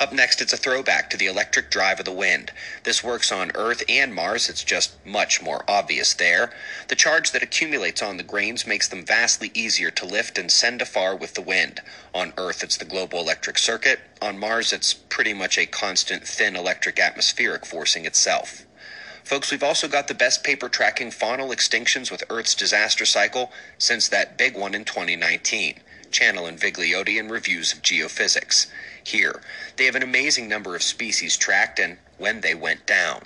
Up 0.00 0.10
next, 0.10 0.40
it's 0.40 0.54
a 0.54 0.56
throwback 0.56 1.10
to 1.10 1.18
the 1.18 1.26
electric 1.26 1.70
drive 1.70 1.98
of 1.98 2.06
the 2.06 2.12
wind. 2.12 2.50
This 2.84 3.04
works 3.04 3.30
on 3.30 3.52
Earth 3.54 3.82
and 3.90 4.14
Mars, 4.14 4.48
it's 4.48 4.64
just 4.64 5.04
much 5.04 5.42
more 5.42 5.64
obvious 5.68 6.14
there. 6.14 6.50
The 6.88 6.96
charge 6.96 7.32
that 7.32 7.42
accumulates 7.42 8.00
on 8.00 8.16
the 8.16 8.22
grains 8.22 8.66
makes 8.66 8.88
them 8.88 9.04
vastly 9.04 9.50
easier 9.52 9.90
to 9.90 10.06
lift 10.06 10.38
and 10.38 10.50
send 10.50 10.80
afar 10.80 11.14
with 11.14 11.34
the 11.34 11.42
wind. 11.42 11.82
On 12.14 12.32
Earth, 12.38 12.62
it's 12.62 12.78
the 12.78 12.86
global 12.86 13.20
electric 13.20 13.58
circuit. 13.58 14.00
On 14.22 14.38
Mars, 14.38 14.72
it's 14.72 14.94
pretty 14.94 15.34
much 15.34 15.58
a 15.58 15.66
constant 15.66 16.26
thin 16.26 16.56
electric 16.56 16.98
atmospheric 16.98 17.66
forcing 17.66 18.06
itself. 18.06 18.64
Folks, 19.28 19.50
we've 19.50 19.62
also 19.62 19.88
got 19.88 20.08
the 20.08 20.14
best 20.14 20.42
paper 20.42 20.70
tracking 20.70 21.10
faunal 21.10 21.54
extinctions 21.54 22.10
with 22.10 22.24
Earth's 22.30 22.54
disaster 22.54 23.04
cycle 23.04 23.52
since 23.76 24.08
that 24.08 24.38
big 24.38 24.56
one 24.56 24.74
in 24.74 24.86
2019. 24.86 25.80
Channell 26.10 26.48
and 26.48 26.58
Vigliotti 26.58 27.18
in 27.18 27.28
reviews 27.28 27.74
of 27.74 27.82
geophysics. 27.82 28.68
Here, 29.04 29.42
they 29.76 29.84
have 29.84 29.96
an 29.96 30.02
amazing 30.02 30.48
number 30.48 30.74
of 30.74 30.82
species 30.82 31.36
tracked 31.36 31.78
and 31.78 31.98
when 32.16 32.40
they 32.40 32.54
went 32.54 32.86
down. 32.86 33.20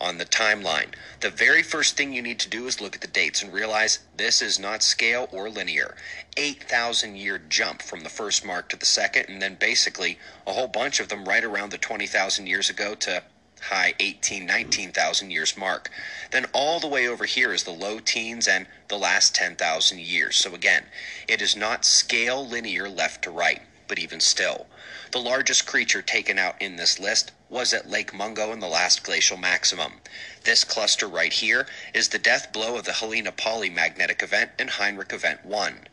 On 0.00 0.16
the 0.16 0.24
timeline, 0.24 0.88
the 1.20 1.28
very 1.28 1.62
first 1.62 1.98
thing 1.98 2.14
you 2.14 2.22
need 2.22 2.38
to 2.38 2.48
do 2.48 2.66
is 2.66 2.80
look 2.80 2.94
at 2.94 3.02
the 3.02 3.06
dates 3.06 3.42
and 3.42 3.52
realize 3.52 3.98
this 4.16 4.40
is 4.40 4.58
not 4.58 4.82
scale 4.82 5.28
or 5.32 5.50
linear. 5.50 5.96
8,000 6.38 7.14
year 7.14 7.38
jump 7.50 7.82
from 7.82 8.04
the 8.04 8.08
first 8.08 8.42
mark 8.42 8.70
to 8.70 8.78
the 8.78 8.86
second, 8.86 9.26
and 9.28 9.42
then 9.42 9.56
basically 9.56 10.18
a 10.46 10.52
whole 10.54 10.66
bunch 10.66 10.98
of 10.98 11.08
them 11.10 11.26
right 11.26 11.44
around 11.44 11.72
the 11.72 11.78
20,000 11.78 12.46
years 12.46 12.70
ago 12.70 12.94
to 12.94 13.22
high 13.62 13.94
18, 14.00 14.44
19,000 14.44 15.30
years 15.30 15.56
mark. 15.56 15.90
Then 16.30 16.46
all 16.52 16.80
the 16.80 16.88
way 16.88 17.06
over 17.06 17.24
here 17.24 17.52
is 17.52 17.64
the 17.64 17.70
low 17.70 17.98
teens 17.98 18.48
and 18.48 18.66
the 18.88 18.98
last 18.98 19.34
10,000 19.34 20.00
years. 20.00 20.36
So 20.36 20.54
again, 20.54 20.84
it 21.28 21.40
is 21.40 21.56
not 21.56 21.84
scale 21.84 22.46
linear 22.46 22.88
left 22.88 23.22
to 23.24 23.30
right, 23.30 23.62
but 23.88 23.98
even 23.98 24.20
still. 24.20 24.66
The 25.12 25.20
largest 25.20 25.66
creature 25.66 26.02
taken 26.02 26.38
out 26.38 26.60
in 26.60 26.76
this 26.76 26.98
list 26.98 27.32
was 27.48 27.72
at 27.72 27.90
Lake 27.90 28.14
Mungo 28.14 28.52
in 28.52 28.60
the 28.60 28.68
last 28.68 29.02
glacial 29.02 29.36
maximum. 29.36 29.92
This 30.44 30.64
cluster 30.64 31.06
right 31.06 31.32
here 31.32 31.66
is 31.94 32.08
the 32.08 32.18
death 32.18 32.52
blow 32.52 32.76
of 32.76 32.84
the 32.84 32.92
Hilina 32.92 33.36
Pali 33.36 33.70
magnetic 33.70 34.22
event 34.22 34.50
and 34.58 34.70
Heinrich 34.70 35.12
event 35.12 35.44
1 35.44 35.88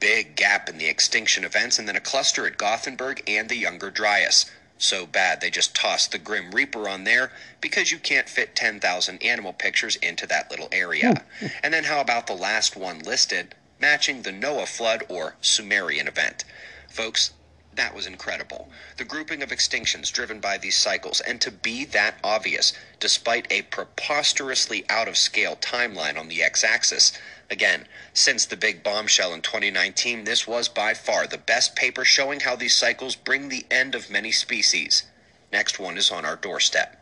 big 0.00 0.34
gap 0.34 0.68
in 0.68 0.78
the 0.78 0.88
extinction 0.88 1.44
events, 1.44 1.78
and 1.78 1.86
then 1.86 1.94
a 1.94 2.00
cluster 2.00 2.46
at 2.46 2.56
Gothenburg 2.56 3.22
and 3.26 3.48
the 3.48 3.56
Younger 3.56 3.90
Dryas. 3.90 4.50
So 4.80 5.04
bad 5.04 5.42
they 5.42 5.50
just 5.50 5.74
tossed 5.74 6.10
the 6.10 6.18
Grim 6.18 6.52
Reaper 6.52 6.88
on 6.88 7.04
there 7.04 7.32
because 7.60 7.92
you 7.92 7.98
can't 7.98 8.30
fit 8.30 8.56
10,000 8.56 9.22
animal 9.22 9.52
pictures 9.52 9.96
into 9.96 10.26
that 10.28 10.50
little 10.50 10.70
area. 10.72 11.22
and 11.62 11.74
then 11.74 11.84
how 11.84 12.00
about 12.00 12.26
the 12.26 12.34
last 12.34 12.76
one 12.76 13.00
listed, 13.00 13.54
matching 13.78 14.22
the 14.22 14.32
Noah 14.32 14.64
flood 14.64 15.04
or 15.10 15.36
Sumerian 15.42 16.08
event? 16.08 16.44
Folks, 16.88 17.32
that 17.74 17.94
was 17.94 18.06
incredible. 18.06 18.68
The 18.96 19.04
grouping 19.04 19.42
of 19.42 19.50
extinctions 19.50 20.12
driven 20.12 20.40
by 20.40 20.58
these 20.58 20.76
cycles, 20.76 21.20
and 21.20 21.40
to 21.40 21.50
be 21.50 21.84
that 21.86 22.18
obvious, 22.22 22.72
despite 22.98 23.46
a 23.50 23.62
preposterously 23.62 24.84
out 24.88 25.08
of 25.08 25.16
scale 25.16 25.56
timeline 25.56 26.18
on 26.18 26.28
the 26.28 26.42
x 26.42 26.64
axis. 26.64 27.12
Again, 27.48 27.86
since 28.12 28.44
the 28.44 28.56
big 28.56 28.82
bombshell 28.82 29.32
in 29.32 29.42
2019, 29.42 30.24
this 30.24 30.46
was 30.46 30.68
by 30.68 30.94
far 30.94 31.26
the 31.26 31.38
best 31.38 31.76
paper 31.76 32.04
showing 32.04 32.40
how 32.40 32.56
these 32.56 32.74
cycles 32.74 33.16
bring 33.16 33.48
the 33.48 33.66
end 33.70 33.94
of 33.94 34.10
many 34.10 34.32
species. 34.32 35.04
Next 35.52 35.78
one 35.78 35.96
is 35.96 36.10
on 36.10 36.24
our 36.24 36.36
doorstep. 36.36 36.96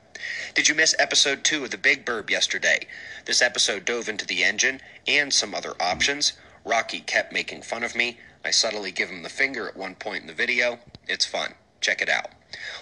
Did 0.55 0.69
you 0.69 0.75
miss 0.75 0.95
episode 0.99 1.45
2 1.45 1.65
of 1.65 1.71
The 1.71 1.79
Big 1.79 2.05
Burb 2.05 2.29
yesterday? 2.29 2.87
This 3.25 3.41
episode 3.41 3.85
dove 3.85 4.09
into 4.09 4.27
the 4.27 4.43
engine 4.43 4.81
and 5.07 5.33
some 5.33 5.55
other 5.55 5.75
options. 5.81 6.33
Rocky 6.65 7.01
kept 7.01 7.33
making 7.33 7.63
fun 7.63 7.85
of 7.85 7.95
me. 7.95 8.19
I 8.49 8.51
subtly 8.51 8.91
give 8.93 9.11
him 9.11 9.23
the 9.23 9.29
finger 9.29 9.69
at 9.69 9.77
one 9.77 9.95
point 9.95 10.23
in 10.23 10.27
the 10.27 10.33
video. 10.33 10.79
It's 11.07 11.27
fun. 11.27 11.53
Check 11.83 12.01
it 12.01 12.09
out. 12.09 12.31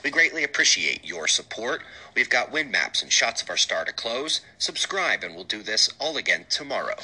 We 0.04 0.12
greatly 0.12 0.44
appreciate 0.44 1.04
your 1.04 1.26
support. 1.26 1.82
We've 2.14 2.30
got 2.30 2.52
wind 2.52 2.70
maps 2.70 3.02
and 3.02 3.10
shots 3.10 3.42
of 3.42 3.50
our 3.50 3.56
star 3.56 3.84
to 3.84 3.92
close. 3.92 4.42
Subscribe 4.58 5.24
and 5.24 5.34
we'll 5.34 5.42
do 5.42 5.64
this 5.64 5.90
all 5.98 6.18
again 6.18 6.46
tomorrow. 6.48 6.94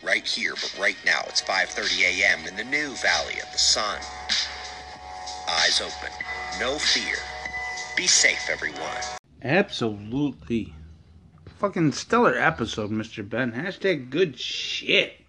Right 0.00 0.24
here, 0.24 0.54
but 0.54 0.76
right 0.78 0.96
now 1.04 1.22
it's 1.26 1.42
5:30 1.42 2.22
a.m. 2.22 2.46
in 2.46 2.54
the 2.54 2.62
new 2.62 2.94
Valley 3.02 3.40
of 3.40 3.50
the 3.50 3.58
Sun. 3.58 3.98
Eyes 5.48 5.80
open. 5.80 6.12
No 6.60 6.78
fear. 6.78 7.16
Be 7.96 8.06
safe, 8.06 8.48
everyone. 8.48 9.02
Absolutely. 9.42 10.72
Fucking 11.58 11.90
stellar 11.90 12.38
episode, 12.38 12.92
Mr. 12.92 13.28
Ben. 13.28 13.50
Hashtag 13.50 14.08
good 14.10 14.38
shit. 14.38 15.27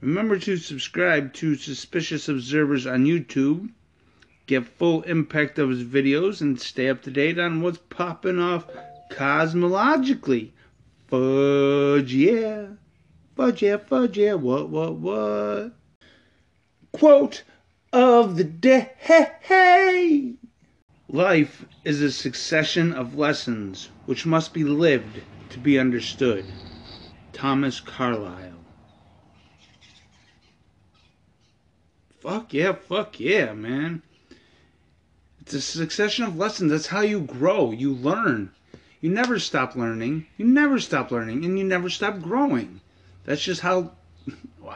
Remember 0.00 0.38
to 0.38 0.56
subscribe 0.56 1.34
to 1.34 1.56
Suspicious 1.56 2.26
Observers 2.26 2.86
on 2.86 3.04
YouTube. 3.04 3.68
Get 4.46 4.66
full 4.66 5.02
impact 5.02 5.58
of 5.58 5.68
his 5.68 5.84
videos 5.84 6.40
and 6.40 6.58
stay 6.58 6.88
up 6.88 7.02
to 7.02 7.10
date 7.10 7.38
on 7.38 7.60
what's 7.60 7.78
popping 7.90 8.38
off 8.38 8.66
cosmologically. 9.10 10.52
Fudge 11.08 12.14
yeah. 12.14 12.66
Fudge 13.36 13.62
yeah, 13.62 13.76
fudge 13.76 14.16
yeah. 14.16 14.34
What, 14.34 14.70
what, 14.70 14.94
what? 14.94 15.72
Quote 16.92 17.42
of 17.92 18.36
the 18.36 18.44
day. 18.44 20.36
Life 21.08 21.66
is 21.84 22.00
a 22.00 22.10
succession 22.10 22.94
of 22.94 23.18
lessons 23.18 23.90
which 24.06 24.24
must 24.24 24.54
be 24.54 24.64
lived 24.64 25.20
to 25.50 25.58
be 25.58 25.78
understood. 25.78 26.46
Thomas 27.34 27.80
Carlyle. 27.80 28.49
Fuck 32.20 32.52
yeah, 32.52 32.72
fuck 32.72 33.18
yeah, 33.18 33.54
man. 33.54 34.02
It's 35.40 35.54
a 35.54 35.60
succession 35.60 36.26
of 36.26 36.36
lessons. 36.36 36.70
That's 36.70 36.88
how 36.88 37.00
you 37.00 37.20
grow. 37.20 37.70
You 37.70 37.94
learn. 37.94 38.52
You 39.00 39.08
never 39.08 39.38
stop 39.38 39.74
learning. 39.74 40.26
You 40.36 40.44
never 40.44 40.78
stop 40.78 41.10
learning, 41.10 41.46
and 41.46 41.58
you 41.58 41.64
never 41.64 41.88
stop 41.88 42.20
growing. 42.20 42.82
That's 43.24 43.42
just 43.42 43.62
how. 43.62 43.92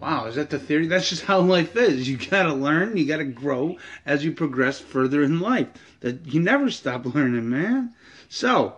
Wow, 0.00 0.26
is 0.26 0.36
that 0.36 0.50
the 0.50 0.60
theory? 0.60 0.86
That's 0.86 1.08
just 1.08 1.24
how 1.24 1.40
life 1.40 1.76
is. 1.76 2.08
You 2.08 2.18
gotta 2.18 2.54
learn, 2.54 2.96
you 2.96 3.04
gotta 3.04 3.24
grow 3.24 3.78
as 4.06 4.24
you 4.24 4.30
progress 4.30 4.78
further 4.78 5.24
in 5.24 5.40
life. 5.40 5.66
That 6.00 6.24
you 6.32 6.40
never 6.40 6.70
stop 6.70 7.04
learning, 7.14 7.50
man. 7.50 7.94
So, 8.28 8.76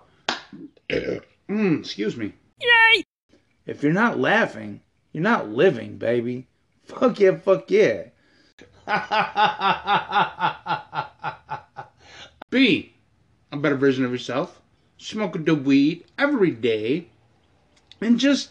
mm, 0.88 1.80
excuse 1.80 2.16
me. 2.16 2.32
Yay! 2.58 3.04
If 3.66 3.82
you're 3.82 3.92
not 3.92 4.18
laughing, 4.18 4.80
you're 5.12 5.22
not 5.22 5.50
living, 5.50 5.98
baby. 5.98 6.46
Fuck 6.90 7.20
yeah, 7.20 7.36
fuck 7.36 7.70
yeah. 7.70 8.04
Be 12.50 12.94
a 13.52 13.56
better 13.56 13.76
version 13.76 14.04
of 14.04 14.10
yourself. 14.10 14.60
Smoke 14.98 15.44
the 15.44 15.54
weed 15.54 16.04
every 16.18 16.50
day. 16.50 17.06
And 18.00 18.18
just 18.18 18.50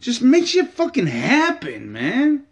just 0.00 0.22
make 0.22 0.46
shit 0.46 0.70
fucking 0.70 1.06
happen, 1.06 1.92
man. 1.92 2.46